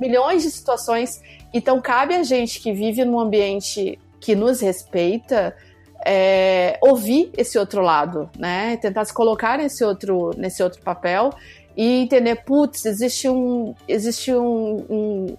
[0.00, 1.20] milhões de situações.
[1.52, 5.54] Então cabe a gente que vive num ambiente que nos respeita
[6.04, 8.76] é, ouvir esse outro lado, né?
[8.76, 11.30] Tentar se colocar nesse outro, nesse outro papel
[11.76, 15.36] e entender, putz, existe um, existe um, um,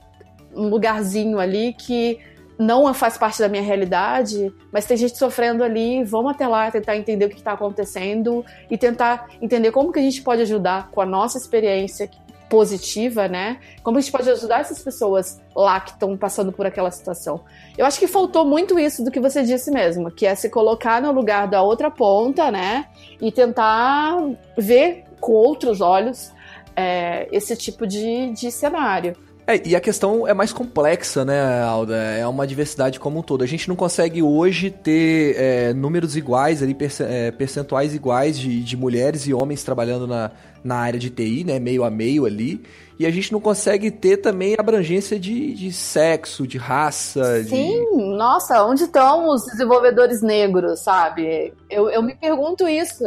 [0.55, 2.19] um lugarzinho ali que
[2.59, 6.97] não faz parte da minha realidade, mas tem gente sofrendo ali, vamos até lá tentar
[6.97, 10.99] entender o que está acontecendo e tentar entender como que a gente pode ajudar com
[10.99, 12.09] a nossa experiência
[12.49, 13.59] positiva, né?
[13.81, 17.45] Como a gente pode ajudar essas pessoas lá que estão passando por aquela situação.
[17.77, 21.01] Eu acho que faltou muito isso do que você disse mesmo, que é se colocar
[21.01, 22.87] no lugar da outra ponta, né?
[23.21, 24.17] E tentar
[24.57, 26.33] ver com outros olhos
[26.75, 29.15] é, esse tipo de, de cenário.
[29.49, 31.95] É, e a questão é mais complexa, né, Alda?
[31.95, 33.43] É uma diversidade como um todo.
[33.43, 38.77] A gente não consegue hoje ter é, números iguais, ali, é, percentuais iguais de, de
[38.77, 40.29] mulheres e homens trabalhando na,
[40.63, 41.57] na área de TI, né?
[41.57, 42.63] Meio a meio ali.
[42.99, 47.43] E a gente não consegue ter também abrangência de, de sexo, de raça.
[47.43, 48.17] Sim, de...
[48.17, 51.55] nossa, onde estão os desenvolvedores negros, sabe?
[51.71, 53.03] Eu, eu me pergunto isso.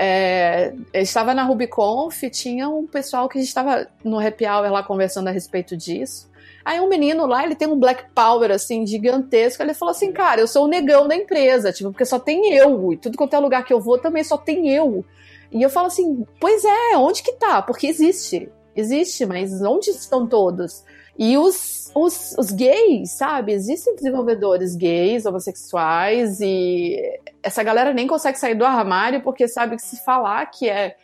[0.00, 5.32] É, estava na RubyConf, tinha um pessoal que estava no happy hour lá conversando a
[5.32, 6.30] respeito disso.
[6.64, 9.62] Aí um menino lá, ele tem um black power, assim, gigantesco.
[9.62, 12.92] Ele falou assim, cara, eu sou o negão da empresa, tipo, porque só tem eu.
[12.92, 15.04] E tudo quanto é lugar que eu vou também só tem eu.
[15.50, 17.62] E eu falo assim, pois é, onde que tá?
[17.62, 18.50] Porque existe.
[18.76, 20.84] Existe, mas onde estão todos?
[21.18, 23.52] E os, os, os gays, sabe?
[23.52, 26.96] Existem desenvolvedores gays, homossexuais, e
[27.42, 30.96] essa galera nem consegue sair do armário porque sabe que se falar que é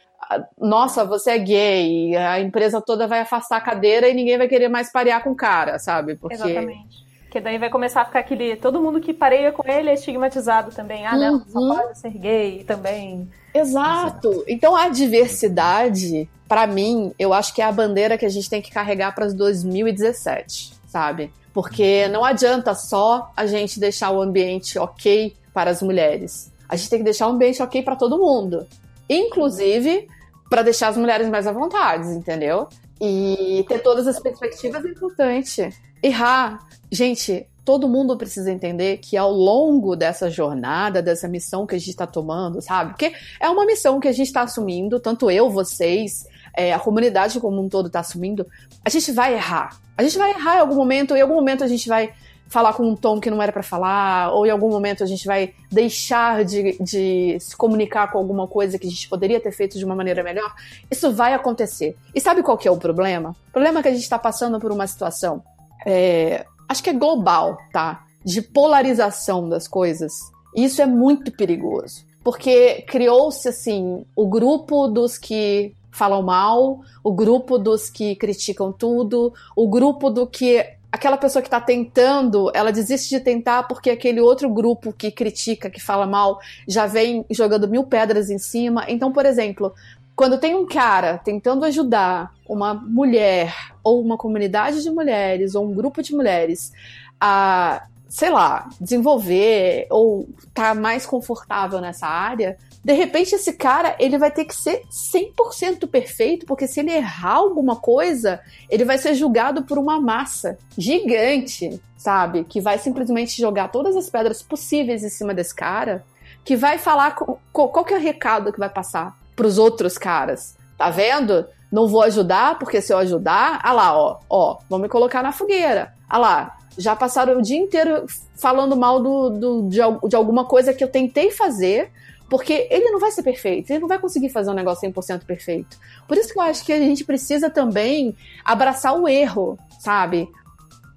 [0.59, 4.69] nossa, você é gay, a empresa toda vai afastar a cadeira e ninguém vai querer
[4.69, 6.17] mais parear com o cara, sabe?
[6.17, 6.35] Porque...
[6.35, 7.04] Exatamente.
[7.35, 8.55] Porque daí vai começar a ficar aquele.
[8.55, 11.05] Todo mundo que pareia com ele é estigmatizado também.
[11.05, 11.74] Ah, não, só uhum.
[11.74, 13.28] pode ser gay também.
[13.53, 14.45] Exato.
[14.47, 18.62] Então a diversidade para mim, eu acho que é a bandeira que a gente tem
[18.62, 21.32] que carregar para 2017, sabe?
[21.53, 26.53] Porque não adianta só a gente deixar o ambiente ok para as mulheres.
[26.68, 28.64] A gente tem que deixar o ambiente ok para todo mundo.
[29.11, 30.07] Inclusive
[30.49, 32.68] para deixar as mulheres mais à vontade, entendeu?
[33.01, 35.68] E ter todas as perspectivas é importante.
[36.01, 36.64] Errar.
[36.95, 41.90] Gente, todo mundo precisa entender que ao longo dessa jornada, dessa missão que a gente
[41.90, 42.90] está tomando, sabe?
[42.90, 46.24] Porque é uma missão que a gente está assumindo, tanto eu, vocês,
[46.57, 48.47] é, a comunidade como um todo está assumindo,
[48.84, 49.76] a gente vai errar.
[49.99, 52.12] A gente vai errar em algum momento, em algum momento a gente vai
[52.47, 55.26] falar com um tom que não era para falar, ou em algum momento a gente
[55.26, 59.76] vai deixar de, de, se comunicar com alguma coisa que a gente poderia ter feito
[59.76, 60.55] de uma maneira melhor.
[60.88, 61.97] Isso vai acontecer.
[62.14, 63.34] E sabe qual que é o problema?
[63.49, 65.42] O problema é que a gente está passando por uma situação,
[65.84, 68.05] é, acho que é global, tá?
[68.25, 70.12] De polarização das coisas.
[70.55, 72.05] Isso é muito perigoso.
[72.23, 79.33] Porque criou-se, assim, o grupo dos que falam mal, o grupo dos que criticam tudo,
[79.55, 84.21] o grupo do que aquela pessoa que está tentando, ela desiste de tentar porque aquele
[84.21, 86.39] outro grupo que critica, que fala mal,
[86.69, 88.85] já vem jogando mil pedras em cima.
[88.89, 89.75] Então, por exemplo,
[90.17, 95.75] quando tem um cara tentando ajudar uma mulher ou uma comunidade de mulheres ou um
[95.75, 96.73] grupo de mulheres
[97.21, 103.97] a, sei lá, desenvolver ou estar tá mais confortável nessa área, De repente, esse cara,
[103.99, 108.99] ele vai ter que ser 100% perfeito, porque se ele errar alguma coisa, ele vai
[108.99, 112.45] ser julgado por uma massa gigante, sabe?
[112.45, 116.05] Que vai simplesmente jogar todas as pedras possíveis em cima desse cara,
[116.45, 117.17] que vai falar
[117.51, 120.57] qual que é o recado que vai passar pros outros caras.
[120.76, 121.47] Tá vendo?
[121.70, 125.32] Não vou ajudar, porque se eu ajudar, ah lá, ó, ó, vão me colocar na
[125.32, 125.93] fogueira.
[126.09, 128.07] Ah lá, já passaram o dia inteiro
[128.37, 129.78] falando mal do, do de,
[130.09, 131.91] de alguma coisa que eu tentei fazer,
[132.28, 135.78] porque ele não vai ser perfeito, ele não vai conseguir fazer um negócio 100% perfeito.
[136.09, 140.28] Por isso que eu acho que a gente precisa também abraçar o erro, sabe?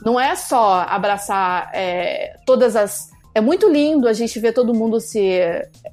[0.03, 3.11] Não é só abraçar é, todas as.
[3.37, 5.39] É muito lindo a gente ver todo mundo se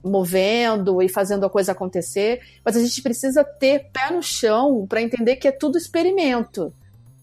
[0.02, 5.02] movendo e fazendo a coisa acontecer, mas a gente precisa ter pé no chão para
[5.02, 6.72] entender que é tudo experimento.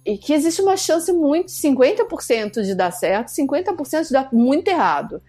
[0.05, 5.23] E que existe uma chance muito, 50% de dar certo, 50% de dar muito errado.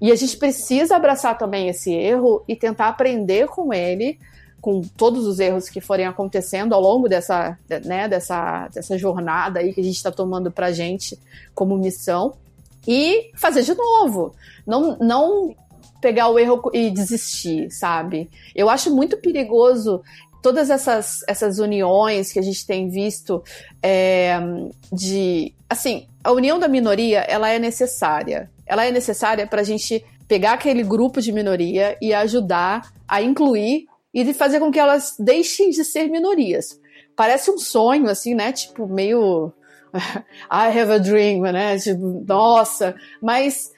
[0.00, 4.16] E a gente precisa abraçar também esse erro e tentar aprender com ele,
[4.60, 9.74] com todos os erros que forem acontecendo ao longo dessa, né, dessa, dessa jornada aí
[9.74, 11.18] que a gente está tomando para gente
[11.52, 12.36] como missão
[12.86, 14.34] e fazer de novo.
[14.66, 15.54] Não, não
[16.00, 18.30] pegar o erro e desistir, sabe?
[18.54, 20.02] Eu acho muito perigoso
[20.42, 23.42] todas essas, essas uniões que a gente tem visto
[23.82, 24.38] é,
[24.92, 25.54] de.
[25.68, 30.54] Assim, a união da minoria ela é necessária ela é necessária para a gente pegar
[30.54, 35.70] aquele grupo de minoria e ajudar a incluir e de fazer com que elas deixem
[35.70, 36.80] de ser minorias.
[37.14, 38.52] Parece um sonho, assim, né?
[38.52, 39.52] Tipo, meio.
[40.50, 41.78] I have a dream, né?
[41.78, 42.94] Tipo, nossa.
[43.20, 43.72] Mas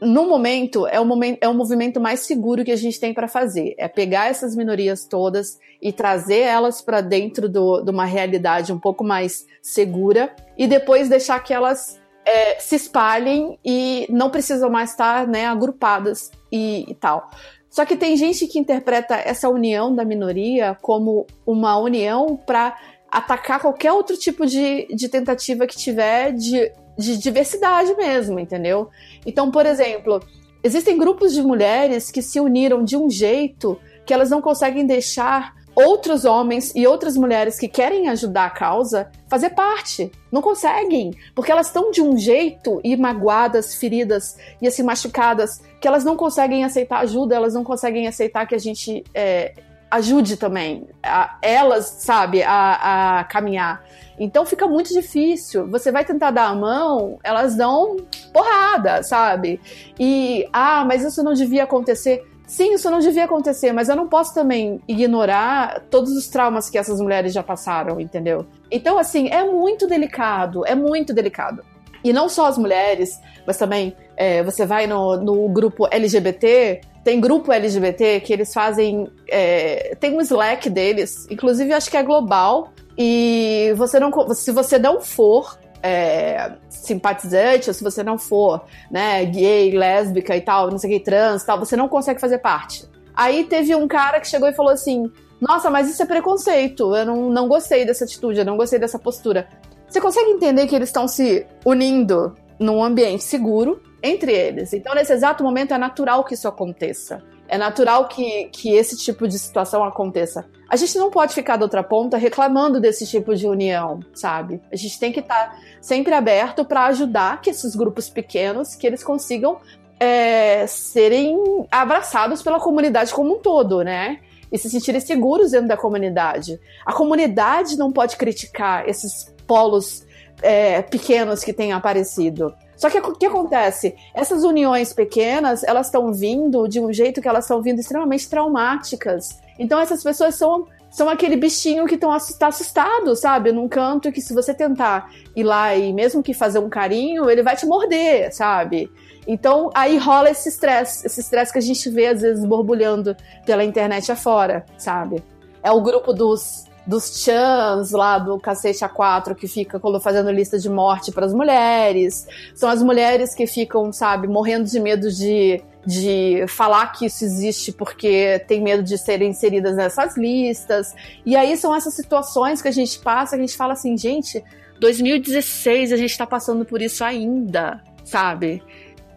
[0.00, 3.26] no momento é o momento é o movimento mais seguro que a gente tem para
[3.26, 8.72] fazer é pegar essas minorias todas e trazer elas para dentro do, de uma realidade
[8.72, 14.68] um pouco mais segura e depois deixar que elas é, se espalhem e não precisam
[14.68, 17.30] mais estar né, agrupadas e, e tal.
[17.70, 22.76] Só que tem gente que interpreta essa união da minoria como uma união para
[23.16, 28.90] atacar qualquer outro tipo de, de tentativa que tiver de, de diversidade mesmo, entendeu?
[29.24, 30.22] Então, por exemplo,
[30.62, 35.56] existem grupos de mulheres que se uniram de um jeito que elas não conseguem deixar
[35.74, 40.12] outros homens e outras mulheres que querem ajudar a causa fazer parte.
[40.30, 45.88] Não conseguem, porque elas estão de um jeito e magoadas, feridas e assim machucadas que
[45.88, 49.54] elas não conseguem aceitar ajuda, elas não conseguem aceitar que a gente é,
[49.90, 53.84] ajude também a, elas, sabe, a, a caminhar.
[54.18, 55.68] Então fica muito difícil.
[55.70, 57.96] Você vai tentar dar a mão, elas dão
[58.32, 59.60] porrada, sabe?
[59.98, 62.24] E ah, mas isso não devia acontecer.
[62.46, 66.78] Sim, isso não devia acontecer, mas eu não posso também ignorar todos os traumas que
[66.78, 68.46] essas mulheres já passaram, entendeu?
[68.70, 71.64] Então, assim, é muito delicado, é muito delicado.
[72.04, 77.20] E não só as mulheres, mas também é, você vai no, no grupo LGBT, tem
[77.20, 79.08] grupo LGBT que eles fazem.
[79.28, 82.72] É, tem um Slack deles, inclusive acho que é global.
[82.98, 89.24] E você não, se você não for é, simpatizante, ou se você não for, né,
[89.24, 92.84] gay, lésbica e tal, não sei o que, trans tal, você não consegue fazer parte.
[93.14, 95.08] Aí teve um cara que chegou e falou assim:
[95.40, 98.98] Nossa, mas isso é preconceito, eu não, não gostei dessa atitude, eu não gostei dessa
[98.98, 99.48] postura.
[99.88, 104.72] Você consegue entender que eles estão se unindo num ambiente seguro entre eles.
[104.72, 107.22] Então, nesse exato momento, é natural que isso aconteça.
[107.48, 110.44] É natural que, que esse tipo de situação aconteça.
[110.68, 114.60] A gente não pode ficar da outra ponta reclamando desse tipo de união, sabe?
[114.72, 118.86] A gente tem que estar tá sempre aberto para ajudar que esses grupos pequenos que
[118.86, 119.60] eles consigam
[119.98, 121.38] é, serem
[121.70, 124.20] abraçados pela comunidade como um todo, né?
[124.50, 126.58] E se sentirem seguros dentro da comunidade.
[126.84, 130.04] A comunidade não pode criticar esses polos
[130.42, 132.52] é, pequenos que têm aparecido.
[132.76, 133.94] Só que o que acontece?
[134.14, 139.40] Essas uniões pequenas, elas estão vindo de um jeito que elas estão vindo extremamente traumáticas.
[139.58, 143.52] Então essas pessoas são são aquele bichinho que estão tá assustado, sabe?
[143.52, 147.42] Num canto que se você tentar ir lá e mesmo que fazer um carinho, ele
[147.42, 148.90] vai te morder, sabe?
[149.26, 153.64] Então aí rola esse estresse, esse estresse que a gente vê às vezes borbulhando pela
[153.64, 155.22] internet afora, sabe?
[155.62, 160.70] É o grupo dos dos chans lá do cacete A4 que fica fazendo lista de
[160.70, 162.26] morte para as mulheres.
[162.54, 167.72] São as mulheres que ficam, sabe, morrendo de medo de, de falar que isso existe
[167.72, 170.94] porque tem medo de serem inseridas nessas listas.
[171.24, 174.42] E aí são essas situações que a gente passa, que a gente fala assim, gente,
[174.78, 178.62] 2016 a gente está passando por isso ainda, sabe?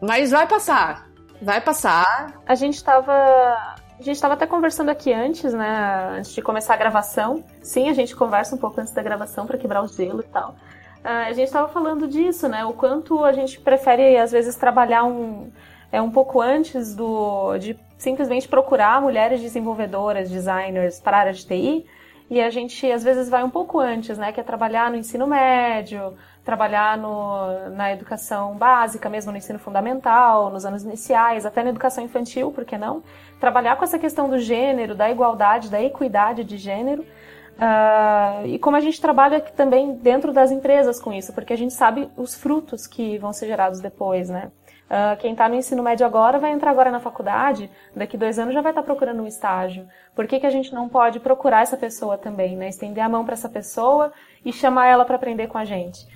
[0.01, 1.07] Mas vai passar.
[1.41, 2.41] Vai passar.
[2.45, 6.17] A gente estava a gente estava até conversando aqui antes, né?
[6.17, 7.43] Antes de começar a gravação.
[7.61, 10.55] Sim, a gente conversa um pouco antes da gravação para quebrar o gelo e tal.
[11.03, 12.63] Uh, a gente estava falando disso, né?
[12.63, 15.51] O quanto a gente prefere, às vezes, trabalhar um.
[15.91, 21.45] é um pouco antes do de simplesmente procurar mulheres desenvolvedoras, designers para a área de
[21.45, 21.85] TI,
[22.29, 25.27] e a gente às vezes vai um pouco antes, né, que é trabalhar no ensino
[25.27, 26.13] médio,
[26.43, 32.03] trabalhar no, na educação básica, mesmo no ensino fundamental, nos anos iniciais, até na educação
[32.03, 33.03] infantil, por que não?
[33.39, 37.05] Trabalhar com essa questão do gênero, da igualdade, da equidade de gênero.
[37.59, 41.73] Uh, e como a gente trabalha também dentro das empresas com isso, porque a gente
[41.73, 44.49] sabe os frutos que vão ser gerados depois, né?
[44.89, 48.55] Uh, quem está no ensino médio agora vai entrar agora na faculdade, daqui dois anos
[48.55, 49.87] já vai estar tá procurando um estágio.
[50.15, 52.69] Por que, que a gente não pode procurar essa pessoa também, né?
[52.69, 54.11] Estender a mão para essa pessoa
[54.43, 56.07] e chamar ela para aprender com a gente.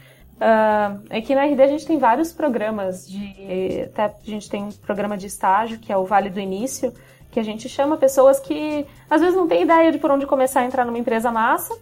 [0.43, 3.83] Uh, aqui na RD a gente tem vários programas de.
[3.85, 6.93] Até a gente tem um programa de estágio, que é o Vale do Início,
[7.31, 10.59] que a gente chama pessoas que às vezes não têm ideia de por onde começar
[10.59, 11.73] a entrar numa empresa massa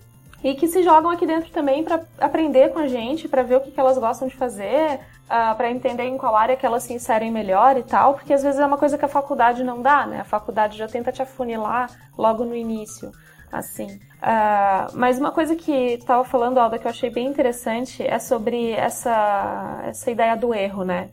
[0.44, 3.62] e que se jogam aqui dentro também para aprender com a gente, para ver o
[3.62, 6.84] que, que elas gostam de fazer, uh, ah, para entender em qual área que elas
[6.84, 9.82] se inserem melhor e tal, porque às vezes é uma coisa que a faculdade não
[9.82, 10.20] dá, né?
[10.20, 13.12] A faculdade já tenta te afunilar logo no início,
[13.52, 14.00] assim.
[14.22, 18.72] Uh, mas uma coisa que estava falando, Alda, que eu achei bem interessante é sobre
[18.72, 21.10] essa, essa ideia do erro, né?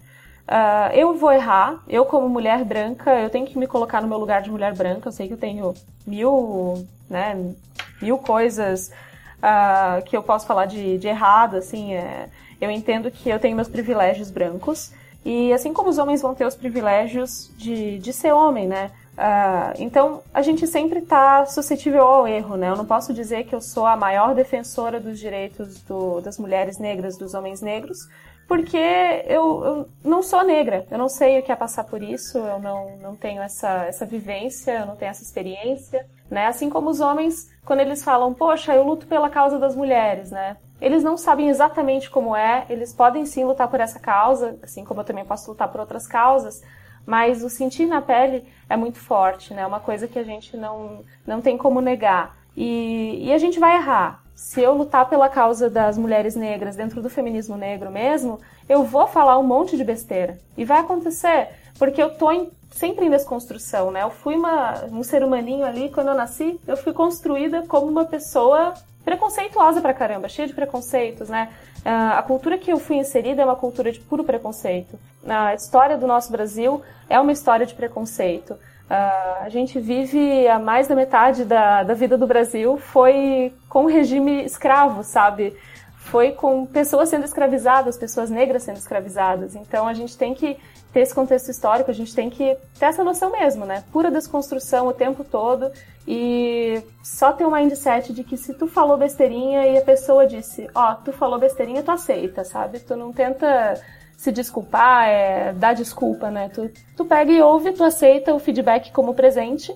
[0.47, 4.17] Uh, eu vou errar, eu como mulher branca, eu tenho que me colocar no meu
[4.17, 5.75] lugar de mulher branca, eu sei que eu tenho
[6.07, 7.53] mil, né,
[8.01, 8.91] mil coisas
[9.39, 13.55] uh, que eu posso falar de, de errado, assim, é, eu entendo que eu tenho
[13.57, 14.91] meus privilégios brancos,
[15.23, 18.91] e assim como os homens vão ter os privilégios de, de ser homem, né?
[19.19, 22.69] Uh, então, a gente sempre está suscetível ao erro, né?
[22.69, 26.79] Eu não posso dizer que eu sou a maior defensora dos direitos do, das mulheres
[26.79, 27.99] negras, dos homens negros,
[28.47, 28.79] porque
[29.27, 32.61] eu, eu, não sou negra, eu não sei o que é passar por isso, eu
[32.61, 36.47] não, não tenho essa, essa vivência, eu não tenho essa experiência, né?
[36.47, 40.57] Assim como os homens, quando eles falam, poxa, eu luto pela causa das mulheres, né?
[40.81, 45.01] Eles não sabem exatamente como é, eles podem sim lutar por essa causa, assim como
[45.01, 46.63] eu também posso lutar por outras causas,
[47.05, 49.63] mas o sentir na pele é muito forte, né?
[49.63, 52.37] É uma coisa que a gente não, não tem como negar.
[52.57, 54.23] E, e a gente vai errar.
[54.35, 59.07] Se eu lutar pela causa das mulheres negras dentro do feminismo negro mesmo, eu vou
[59.07, 60.39] falar um monte de besteira.
[60.57, 61.49] E vai acontecer,
[61.79, 64.03] porque eu tô em, sempre em desconstrução, né?
[64.03, 68.05] Eu fui uma, um ser humaninho ali, quando eu nasci, eu fui construída como uma
[68.05, 68.75] pessoa
[69.09, 71.49] preconceituosa pra caramba, cheia de preconceitos, né?
[71.79, 74.99] Uh, a cultura que eu fui inserida é uma cultura de puro preconceito.
[75.27, 78.51] A história do nosso Brasil é uma história de preconceito.
[78.53, 83.87] Uh, a gente vive a mais da metade da, da vida do Brasil foi com
[83.87, 85.57] regime escravo, sabe?
[85.97, 89.55] Foi com pessoas sendo escravizadas, pessoas negras sendo escravizadas.
[89.55, 90.59] Então a gente tem que
[90.93, 93.85] ter esse contexto histórico, a gente tem que ter essa noção mesmo, né?
[93.93, 95.71] Pura desconstrução o tempo todo
[96.07, 100.69] e só ter um mindset de que se tu falou besteirinha e a pessoa disse,
[100.75, 102.81] ó, oh, tu falou besteirinha, tu aceita, sabe?
[102.81, 103.79] Tu não tenta
[104.17, 106.49] se desculpar, é, dar desculpa, né?
[106.49, 109.73] Tu, tu pega e ouve, tu aceita o feedback como presente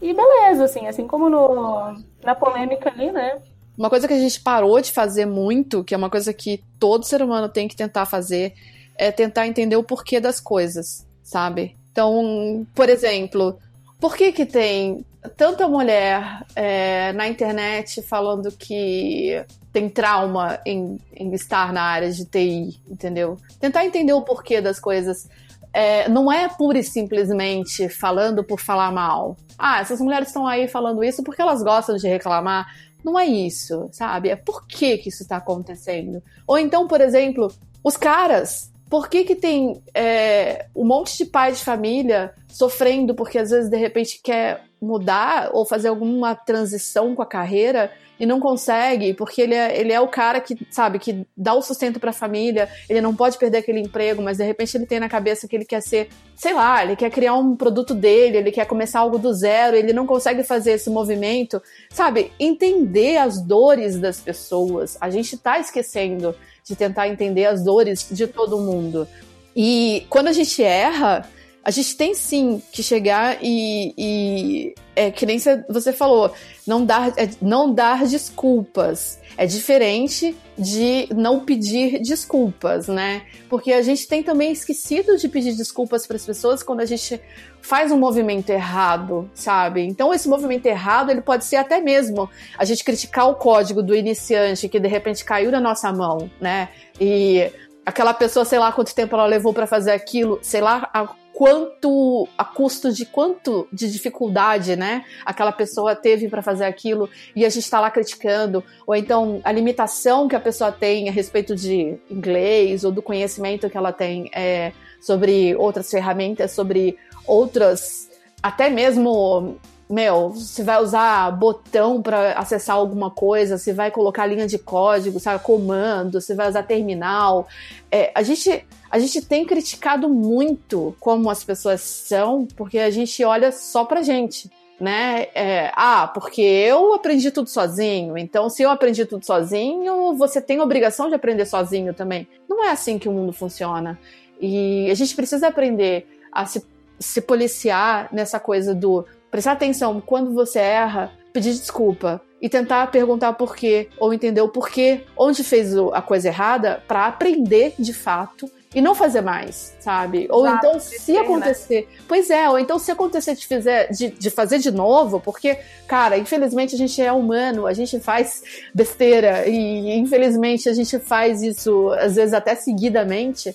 [0.00, 3.40] e beleza, assim, assim como no, na polêmica ali, né?
[3.76, 7.04] Uma coisa que a gente parou de fazer muito, que é uma coisa que todo
[7.04, 8.54] ser humano tem que tentar fazer,
[8.96, 11.76] é tentar entender o porquê das coisas, sabe?
[11.90, 13.58] Então, por exemplo,
[14.00, 15.04] por que que tem
[15.36, 22.24] tanta mulher é, na internet falando que tem trauma em, em, estar na área de
[22.24, 23.38] TI, entendeu?
[23.60, 25.28] Tentar entender o porquê das coisas.
[25.72, 29.36] É, não é pura e simplesmente falando por falar mal.
[29.58, 32.66] Ah, essas mulheres estão aí falando isso porque elas gostam de reclamar.
[33.02, 34.28] Não é isso, sabe?
[34.28, 36.22] É por que, que isso está acontecendo.
[36.46, 37.50] Ou então, por exemplo,
[37.82, 43.38] os caras por que, que tem é, um monte de pai de família sofrendo porque
[43.38, 47.90] às vezes de repente quer mudar ou fazer alguma transição com a carreira
[48.20, 51.62] e não consegue, porque ele é, ele é o cara que, sabe, que dá o
[51.62, 55.00] sustento para a família, ele não pode perder aquele emprego, mas de repente ele tem
[55.00, 58.52] na cabeça que ele quer ser, sei lá, ele quer criar um produto dele, ele
[58.52, 62.30] quer começar algo do zero, ele não consegue fazer esse movimento, sabe?
[62.38, 64.98] Entender as dores das pessoas.
[65.00, 66.34] A gente tá esquecendo
[66.64, 69.06] de tentar entender as dores de todo mundo.
[69.54, 71.28] E quando a gente erra,
[71.64, 75.38] a gente tem sim que chegar e, e é que nem
[75.68, 76.32] você falou,
[76.66, 79.20] não dar, é, não dar desculpas.
[79.36, 83.22] É diferente de não pedir desculpas, né?
[83.48, 87.18] Porque a gente tem também esquecido de pedir desculpas para as pessoas quando a gente
[87.62, 89.82] faz um movimento errado, sabe?
[89.82, 93.94] Então esse movimento errado, ele pode ser até mesmo a gente criticar o código do
[93.94, 96.68] iniciante que de repente caiu na nossa mão, né?
[97.00, 97.50] E
[97.86, 100.90] aquela pessoa, sei lá quanto tempo ela levou para fazer aquilo, sei lá
[101.34, 107.44] quanto a custo de quanto de dificuldade, né, aquela pessoa teve para fazer aquilo e
[107.44, 111.56] a gente está lá criticando, ou então a limitação que a pessoa tem a respeito
[111.56, 118.10] de inglês ou do conhecimento que ela tem é, sobre outras ferramentas, sobre outras,
[118.42, 119.58] até mesmo
[119.88, 125.20] meu, você vai usar botão para acessar alguma coisa, você vai colocar linha de código,
[125.20, 127.46] sabe, comando, você vai usar terminal.
[127.90, 133.22] É, a, gente, a gente tem criticado muito como as pessoas são, porque a gente
[133.24, 134.50] olha só pra gente.
[134.80, 135.28] Né?
[135.32, 140.60] É, ah, porque eu aprendi tudo sozinho, então se eu aprendi tudo sozinho, você tem
[140.60, 142.26] obrigação de aprender sozinho também.
[142.48, 143.96] Não é assim que o mundo funciona.
[144.40, 146.66] E a gente precisa aprender a se,
[146.98, 153.32] se policiar nessa coisa do prestar atenção quando você erra, pedir desculpa e tentar perguntar
[153.32, 158.50] por quê, ou entender o porquê, onde fez a coisa errada, para aprender de fato
[158.74, 160.26] e não fazer mais, sabe?
[160.30, 161.88] Ou Exato, então, se acontecer.
[161.90, 161.98] Né?
[162.06, 166.18] Pois é, ou então, se acontecer de, fizer, de, de, fazer de novo, porque, cara,
[166.18, 168.42] infelizmente a gente é humano, a gente faz
[168.74, 173.54] besteira, e infelizmente a gente faz isso, às vezes até seguidamente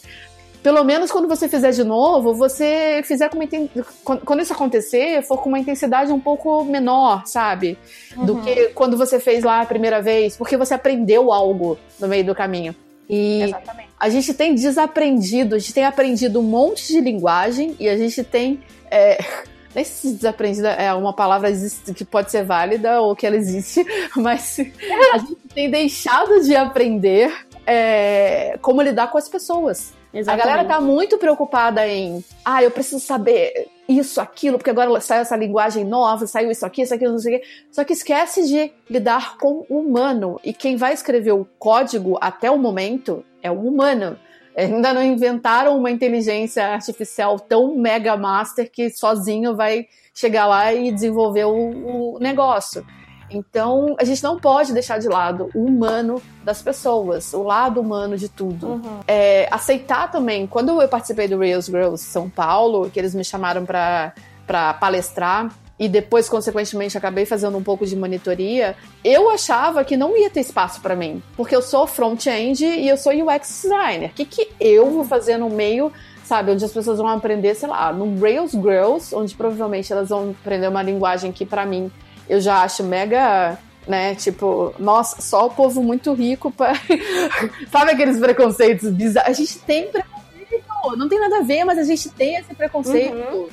[0.68, 3.48] pelo menos quando você fizer de novo, você fizer com uma
[4.04, 7.78] quando isso acontecer, for com uma intensidade um pouco menor, sabe?
[8.18, 8.26] Uhum.
[8.26, 12.26] Do que quando você fez lá a primeira vez, porque você aprendeu algo no meio
[12.26, 12.76] do caminho.
[13.10, 13.90] E Exatamente.
[13.98, 18.22] a gente tem desaprendido, a gente tem aprendido um monte de linguagem e a gente
[18.22, 18.60] tem.
[18.92, 19.24] É,
[19.74, 21.50] nem se desaprendida é uma palavra
[21.96, 23.86] que pode ser válida ou que ela existe,
[24.18, 24.60] mas
[25.14, 27.32] a gente tem deixado de aprender
[27.66, 29.96] é, como lidar com as pessoas.
[30.18, 30.30] Exatamente.
[30.30, 35.22] A galera tá muito preocupada em, ah, eu preciso saber isso, aquilo, porque agora saiu
[35.22, 37.46] essa linguagem nova, saiu isso aqui, isso aqui, não sei o quê.
[37.72, 40.40] Só que esquece de lidar com o humano.
[40.44, 44.18] E quem vai escrever o código até o momento é o humano.
[44.56, 50.92] Ainda não inventaram uma inteligência artificial tão mega master que sozinho vai chegar lá e
[50.92, 52.84] desenvolver o, o negócio.
[53.30, 58.18] Então, a gente não pode deixar de lado o humano das pessoas, o lado humano
[58.18, 58.68] de tudo.
[58.68, 59.00] Uhum.
[59.08, 63.66] É, aceitar também, quando eu participei do Rails Girls São Paulo, que eles me chamaram
[63.66, 70.18] para palestrar, e depois, consequentemente, acabei fazendo um pouco de monitoria, eu achava que não
[70.18, 74.10] ia ter espaço para mim, porque eu sou front-end e eu sou UX designer.
[74.10, 75.92] O que, que eu vou fazer no meio
[76.28, 80.36] sabe, onde as pessoas vão aprender, sei lá, no Rails Girls, onde provavelmente elas vão
[80.42, 81.90] aprender uma linguagem que para mim
[82.30, 83.58] eu já acho mega
[83.88, 84.16] né?
[84.16, 86.74] Tipo, nossa, só o povo muito rico para
[87.72, 89.30] Sabe aqueles preconceitos bizarros?
[89.30, 93.16] A gente tem preconceito, não tem nada a ver, mas a gente tem esse preconceito.
[93.16, 93.48] Uhum.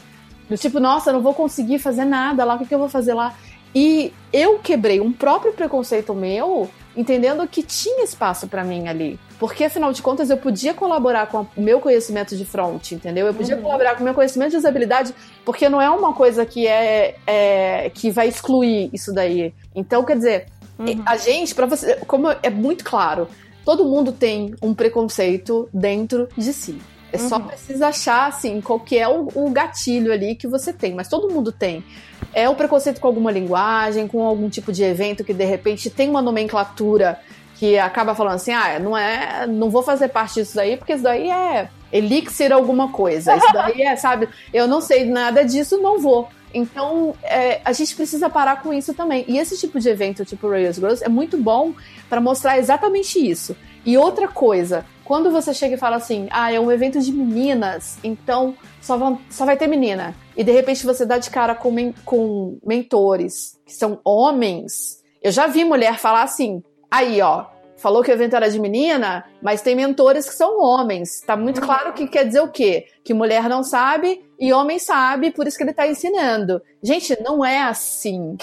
[0.49, 2.89] Do tipo, nossa, eu não vou conseguir fazer nada lá, o que, que eu vou
[2.89, 3.35] fazer lá?
[3.75, 9.19] E eu quebrei um próprio preconceito meu entendendo que tinha espaço para mim ali.
[9.45, 13.27] Porque, afinal de contas, eu podia colaborar com o meu conhecimento de front, entendeu?
[13.27, 13.63] Eu podia uhum.
[13.63, 15.15] colaborar com o meu conhecimento de usabilidade,
[15.45, 19.53] porque não é uma coisa que é, é que vai excluir isso daí.
[19.75, 20.47] Então, quer dizer,
[20.79, 21.03] uhum.
[21.05, 23.29] a gente, para você, como é muito claro,
[23.67, 26.79] todo mundo tem um preconceito dentro de si.
[27.13, 27.43] É só uhum.
[27.43, 30.95] precisa achar, assim, qual que é o, o, gatilho ali que você tem.
[30.95, 31.85] Mas todo mundo tem.
[32.33, 36.09] É o preconceito com alguma linguagem, com algum tipo de evento que de repente tem
[36.09, 37.21] uma nomenclatura
[37.55, 41.03] que acaba falando assim, ah, não é, não vou fazer parte disso daí, porque isso
[41.03, 43.37] daí é elixir alguma coisa.
[43.37, 46.29] Isso daí é, sabe, eu não sei nada disso, não vou.
[46.53, 49.25] Então, é, a gente precisa parar com isso também.
[49.27, 51.75] E esse tipo de evento, tipo Rails Girls, é muito bom
[52.09, 53.57] para mostrar exatamente isso.
[53.85, 57.99] E outra coisa, quando você chega e fala assim, ah, é um evento de meninas,
[58.05, 60.15] então só, vão, só vai ter menina.
[60.37, 65.03] E de repente você dá de cara com, men com mentores que são homens.
[65.21, 66.63] Eu já vi mulher falar assim,
[66.95, 71.21] aí ó, falou que o evento era de menina, mas tem mentores que são homens.
[71.21, 71.67] Tá muito uhum.
[71.67, 72.87] claro que quer dizer o quê?
[73.03, 76.63] Que mulher não sabe e homem sabe, por isso que ele tá ensinando.
[76.83, 78.37] Gente, não é assim.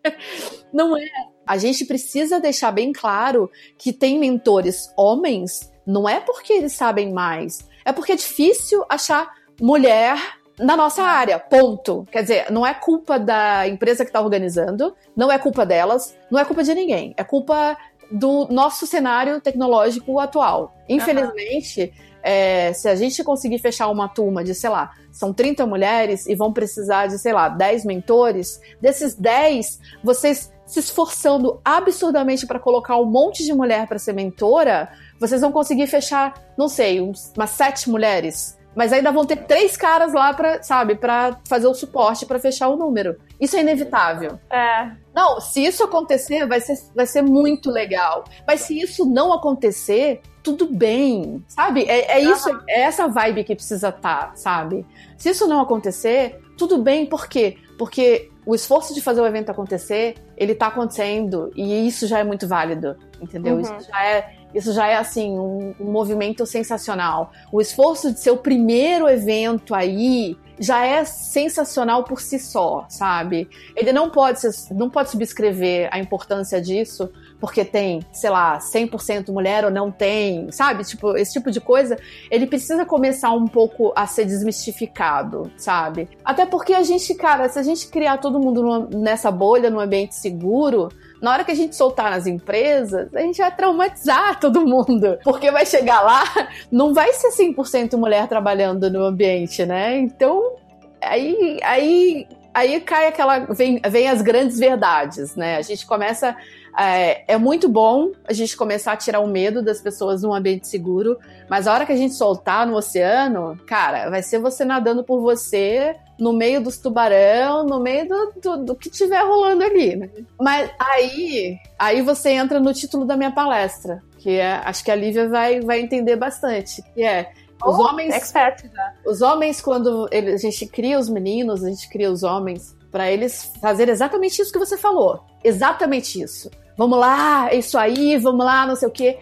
[0.72, 1.06] não é.
[1.46, 7.12] A gente precisa deixar bem claro que tem mentores homens não é porque eles sabem
[7.12, 9.30] mais, é porque é difícil achar
[9.60, 10.18] mulher
[10.58, 12.06] na nossa área, ponto.
[12.10, 16.38] Quer dizer, não é culpa da empresa que está organizando, não é culpa delas, não
[16.38, 17.76] é culpa de ninguém, é culpa
[18.10, 20.74] do nosso cenário tecnológico atual.
[20.88, 22.18] Infelizmente, uhum.
[22.22, 26.34] é, se a gente conseguir fechar uma turma de, sei lá, são 30 mulheres e
[26.34, 32.96] vão precisar de, sei lá, 10 mentores, desses 10, vocês se esforçando absurdamente para colocar
[32.96, 34.90] um monte de mulher para ser mentora,
[35.20, 38.58] vocês vão conseguir fechar, não sei, umas sete mulheres.
[38.74, 42.68] Mas ainda vão ter três caras lá para, sabe, para fazer o suporte para fechar
[42.68, 43.16] o número.
[43.40, 44.38] Isso é inevitável.
[44.50, 44.90] É.
[45.14, 48.24] Não, se isso acontecer, vai ser, vai ser muito legal.
[48.46, 51.84] Mas se isso não acontecer, tudo bem, sabe?
[51.84, 54.84] É, é isso, é essa vibe que precisa estar, tá, sabe?
[55.16, 57.56] Se isso não acontecer, tudo bem, por quê?
[57.78, 62.24] Porque o esforço de fazer o evento acontecer, ele tá acontecendo e isso já é
[62.24, 63.54] muito válido, entendeu?
[63.54, 63.60] Uhum.
[63.62, 67.32] Isso já é Isso já é assim um, um movimento sensacional.
[67.50, 73.48] O esforço de ser o primeiro evento aí já é sensacional por si só, sabe?
[73.74, 74.40] Ele não pode,
[74.70, 80.50] não pode subscrever a importância disso porque tem, sei lá, 100% mulher ou não tem,
[80.50, 80.84] sabe?
[80.84, 81.98] Tipo, esse tipo de coisa,
[82.30, 86.08] ele precisa começar um pouco a ser desmistificado, sabe?
[86.24, 89.80] Até porque a gente, cara, se a gente criar todo mundo numa, nessa bolha, num
[89.80, 90.88] ambiente seguro,
[91.24, 95.18] na hora que a gente soltar nas empresas, a gente vai traumatizar todo mundo.
[95.24, 96.22] Porque vai chegar lá,
[96.70, 99.98] não vai ser 100% mulher trabalhando no ambiente, né?
[99.98, 100.52] Então,
[101.00, 103.38] aí, aí, aí cai aquela.
[103.38, 105.56] Vem, vem as grandes verdades, né?
[105.56, 106.36] A gente começa
[106.78, 110.66] é, é, muito bom a gente começar a tirar o medo das pessoas num ambiente
[110.66, 111.18] seguro,
[111.48, 115.20] mas a hora que a gente soltar no oceano, cara, vai ser você nadando por
[115.20, 120.10] você, no meio dos tubarão, no meio do, do, do que tiver rolando ali, né?
[120.40, 124.96] Mas aí, aí você entra no título da minha palestra, que é, acho que a
[124.96, 127.30] Lívia vai, vai entender bastante, que é
[127.64, 128.94] os oh, homens, expert, já.
[129.06, 133.10] os homens quando ele, a gente cria os meninos, a gente cria os homens para
[133.10, 138.44] eles fazerem exatamente isso que você falou, exatamente isso vamos lá, é isso aí, vamos
[138.44, 139.18] lá, não sei o quê.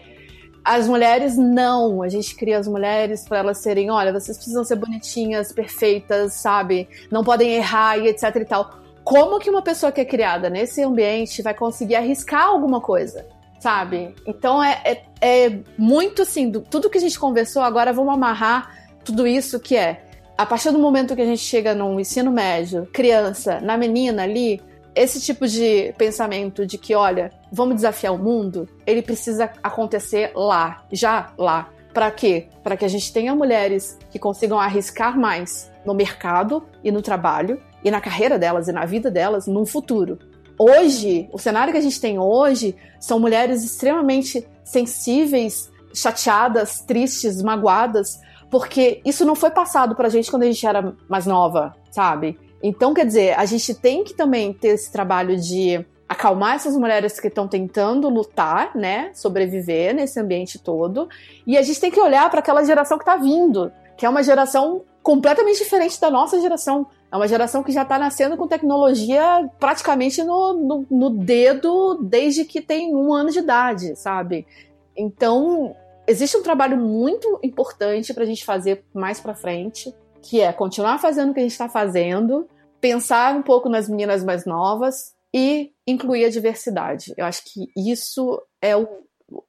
[0.63, 2.01] As mulheres, não.
[2.01, 6.87] A gente cria as mulheres para elas serem, olha, vocês precisam ser bonitinhas, perfeitas, sabe?
[7.11, 8.79] Não podem errar e etc e tal.
[9.03, 13.25] Como que uma pessoa que é criada nesse ambiente vai conseguir arriscar alguma coisa?
[13.59, 14.15] Sabe?
[14.25, 15.03] Então é, é,
[15.45, 19.75] é muito assim, do, tudo que a gente conversou, agora vamos amarrar tudo isso que
[19.75, 20.05] é.
[20.37, 24.61] A partir do momento que a gente chega no ensino médio, criança, na menina ali,
[24.95, 30.85] esse tipo de pensamento de que, olha, vamos desafiar o mundo, ele precisa acontecer lá,
[30.91, 31.69] já lá.
[31.93, 32.47] Para quê?
[32.63, 37.61] Para que a gente tenha mulheres que consigam arriscar mais no mercado e no trabalho
[37.83, 40.17] e na carreira delas e na vida delas no futuro.
[40.57, 48.19] Hoje, o cenário que a gente tem hoje são mulheres extremamente sensíveis, chateadas, tristes, magoadas,
[48.49, 52.39] porque isso não foi passado pra gente quando a gente era mais nova, sabe?
[52.63, 57.19] Então, quer dizer, a gente tem que também ter esse trabalho de acalmar essas mulheres
[57.19, 61.09] que estão tentando lutar, né, sobreviver nesse ambiente todo,
[61.45, 64.23] e a gente tem que olhar para aquela geração que está vindo, que é uma
[64.23, 66.87] geração completamente diferente da nossa geração.
[67.11, 72.45] É uma geração que já está nascendo com tecnologia praticamente no, no, no, dedo desde
[72.45, 74.47] que tem um ano de idade, sabe?
[74.95, 75.75] Então,
[76.07, 80.99] existe um trabalho muito importante para a gente fazer mais para frente, que é continuar
[80.99, 82.47] fazendo o que a gente está fazendo,
[82.83, 87.13] pensar um pouco nas meninas mais novas e incluir a diversidade.
[87.15, 88.85] Eu acho que isso é o,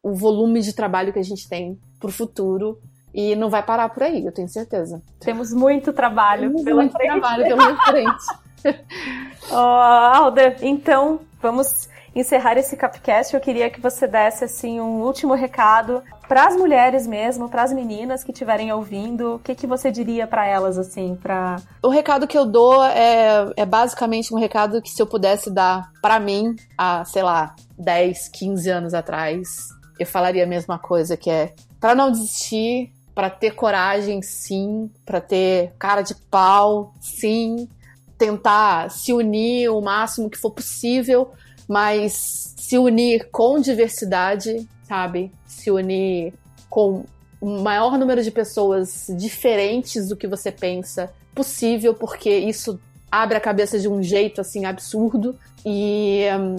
[0.01, 2.79] o volume de trabalho que a gente tem para o futuro
[3.13, 5.03] e não vai parar por aí, eu tenho certeza.
[5.19, 7.11] Temos muito trabalho Temos pela muito frente.
[7.11, 8.25] trabalho pela frente.
[9.51, 15.35] oh, Alda, então vamos encerrar esse Capcast, eu queria que você desse assim um último
[15.35, 19.35] recado para as mulheres mesmo, para as meninas que estiverem ouvindo.
[19.35, 23.53] O que, que você diria para elas assim, para O recado que eu dou é,
[23.57, 28.29] é basicamente um recado que se eu pudesse dar para mim há, sei lá, 10,
[28.29, 33.53] 15 anos atrás, eu falaria a mesma coisa, que é para não desistir, para ter
[33.53, 37.69] coragem, sim, para ter cara de pau, sim,
[38.17, 41.33] tentar se unir o máximo que for possível
[41.69, 45.33] mas se unir com diversidade, sabe?
[45.47, 46.35] Se unir
[46.69, 47.05] com
[47.41, 53.41] o maior número de pessoas diferentes do que você pensa possível, porque isso abre a
[53.41, 56.57] cabeça de um jeito assim absurdo e um,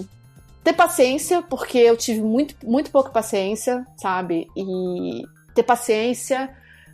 [0.64, 4.48] ter paciência, porque eu tive muito, muito pouca paciência, sabe?
[4.56, 6.50] E ter paciência,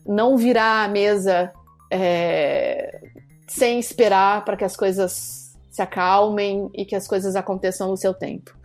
[0.05, 1.51] não virar a mesa
[1.89, 3.01] é,
[3.47, 5.40] sem esperar para que as coisas
[5.71, 8.55] se acalmem e que as coisas aconteçam no seu tempo.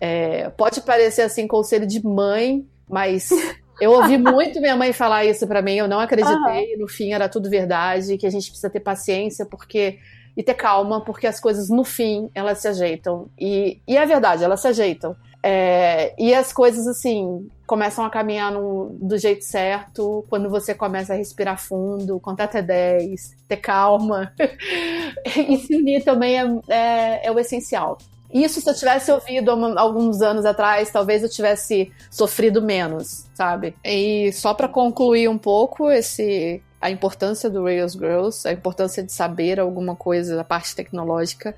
[0.00, 3.30] É, pode parecer assim conselho de mãe, mas
[3.80, 6.80] eu ouvi muito minha mãe falar isso para mim, eu não acreditei, uhum.
[6.80, 9.98] no fim era tudo verdade, que a gente precisa ter paciência porque
[10.36, 13.30] e ter calma, porque as coisas no fim elas se ajeitam.
[13.38, 15.16] E, e é verdade, elas se ajeitam.
[15.48, 21.16] É, e as coisas, assim, começam a caminhar do jeito certo quando você começa a
[21.16, 24.32] respirar fundo, contar até 10, ter calma.
[25.48, 27.96] e se unir também é, é, é, o essencial.
[28.34, 33.76] Isso, se eu tivesse ouvido alguns anos atrás, talvez eu tivesse sofrido menos, sabe?
[33.84, 39.12] E só para concluir um pouco esse a importância do Rails Girls, a importância de
[39.12, 41.54] saber alguma coisa da parte tecnológica,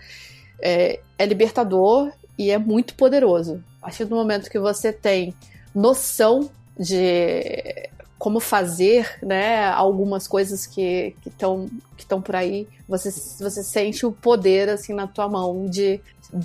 [0.60, 3.62] é, é libertador e é muito poderoso.
[3.82, 5.35] A partir do momento que você tem
[5.74, 6.48] noção
[6.78, 7.89] de
[8.19, 14.12] como fazer, né, algumas coisas que estão que estão por aí, você, você sente o
[14.12, 16.01] poder assim na tua mão de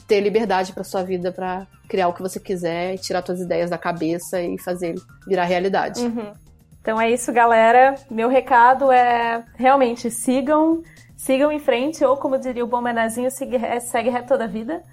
[0.07, 3.77] ter liberdade para sua vida para criar o que você quiser, tirar suas ideias da
[3.77, 4.95] cabeça e fazer
[5.27, 6.01] virar realidade.
[6.01, 6.31] Uhum.
[6.81, 7.95] Então é isso, galera.
[8.09, 10.83] Meu recado é realmente sigam,
[11.15, 14.83] sigam em frente, ou como diria o bom menazinho, segue, segue reto toda a vida.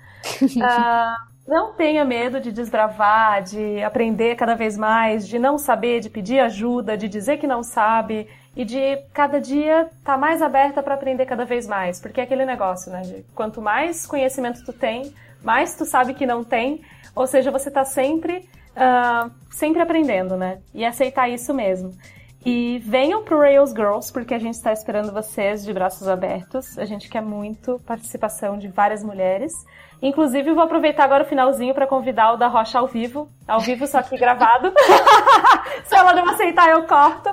[0.43, 6.09] Uh, não tenha medo de desbravar, de aprender cada vez mais, de não saber, de
[6.09, 10.83] pedir ajuda, de dizer que não sabe e de cada dia estar tá mais aberta
[10.83, 13.03] para aprender cada vez mais, porque é aquele negócio, né?
[13.03, 16.83] De quanto mais conhecimento tu tem, mais tu sabe que não tem,
[17.15, 20.59] ou seja, você está sempre, uh, sempre aprendendo, né?
[20.75, 21.95] E aceitar isso mesmo.
[22.45, 26.79] E venham pro Rails Girls, porque a gente está esperando vocês de braços abertos.
[26.79, 29.53] A gente quer muito participação de várias mulheres.
[30.01, 33.31] Inclusive, vou aproveitar agora o finalzinho para convidar o da Rocha ao vivo.
[33.47, 34.73] Ao vivo, só que gravado.
[35.85, 37.29] Se ela não aceitar, eu corto.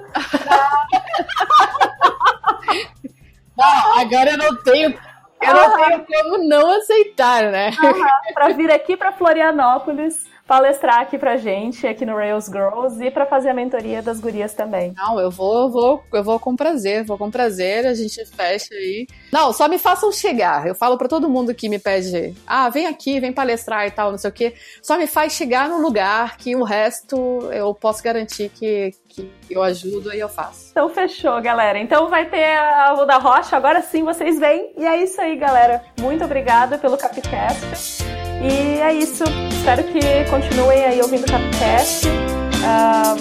[3.56, 4.94] Não, agora eu não tenho.
[5.40, 7.70] Eu não tenho como não aceitar, né?
[7.70, 13.12] Uhum, para vir aqui para Florianópolis palestrar aqui pra gente, aqui no Rails Girls, e
[13.12, 14.94] para fazer a mentoria das gurias também.
[14.96, 18.74] Não, eu vou, eu vou, eu vou com prazer, vou com prazer, a gente fecha
[18.74, 19.06] aí.
[19.32, 20.66] Não, só me façam chegar.
[20.66, 24.12] Eu falo para todo mundo que me pede, ah, vem aqui, vem palestrar e tal,
[24.12, 24.54] não sei o quê.
[24.82, 27.18] Só me faz chegar no lugar que o resto
[27.52, 30.70] eu posso garantir que, que eu ajudo e eu faço.
[30.72, 31.78] Então fechou, galera.
[31.78, 34.72] Então vai ter a o da Rocha, agora sim vocês vêm.
[34.78, 35.84] E é isso aí, galera.
[36.00, 38.07] Muito obrigada pelo Capcast.
[38.42, 39.24] E é isso.
[39.52, 42.08] Espero que continuem aí ouvindo o Capcast.
[42.08, 43.18] Uh,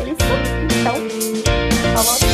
[0.00, 0.22] é isso.
[0.80, 0.94] Então,
[1.94, 2.31] falou.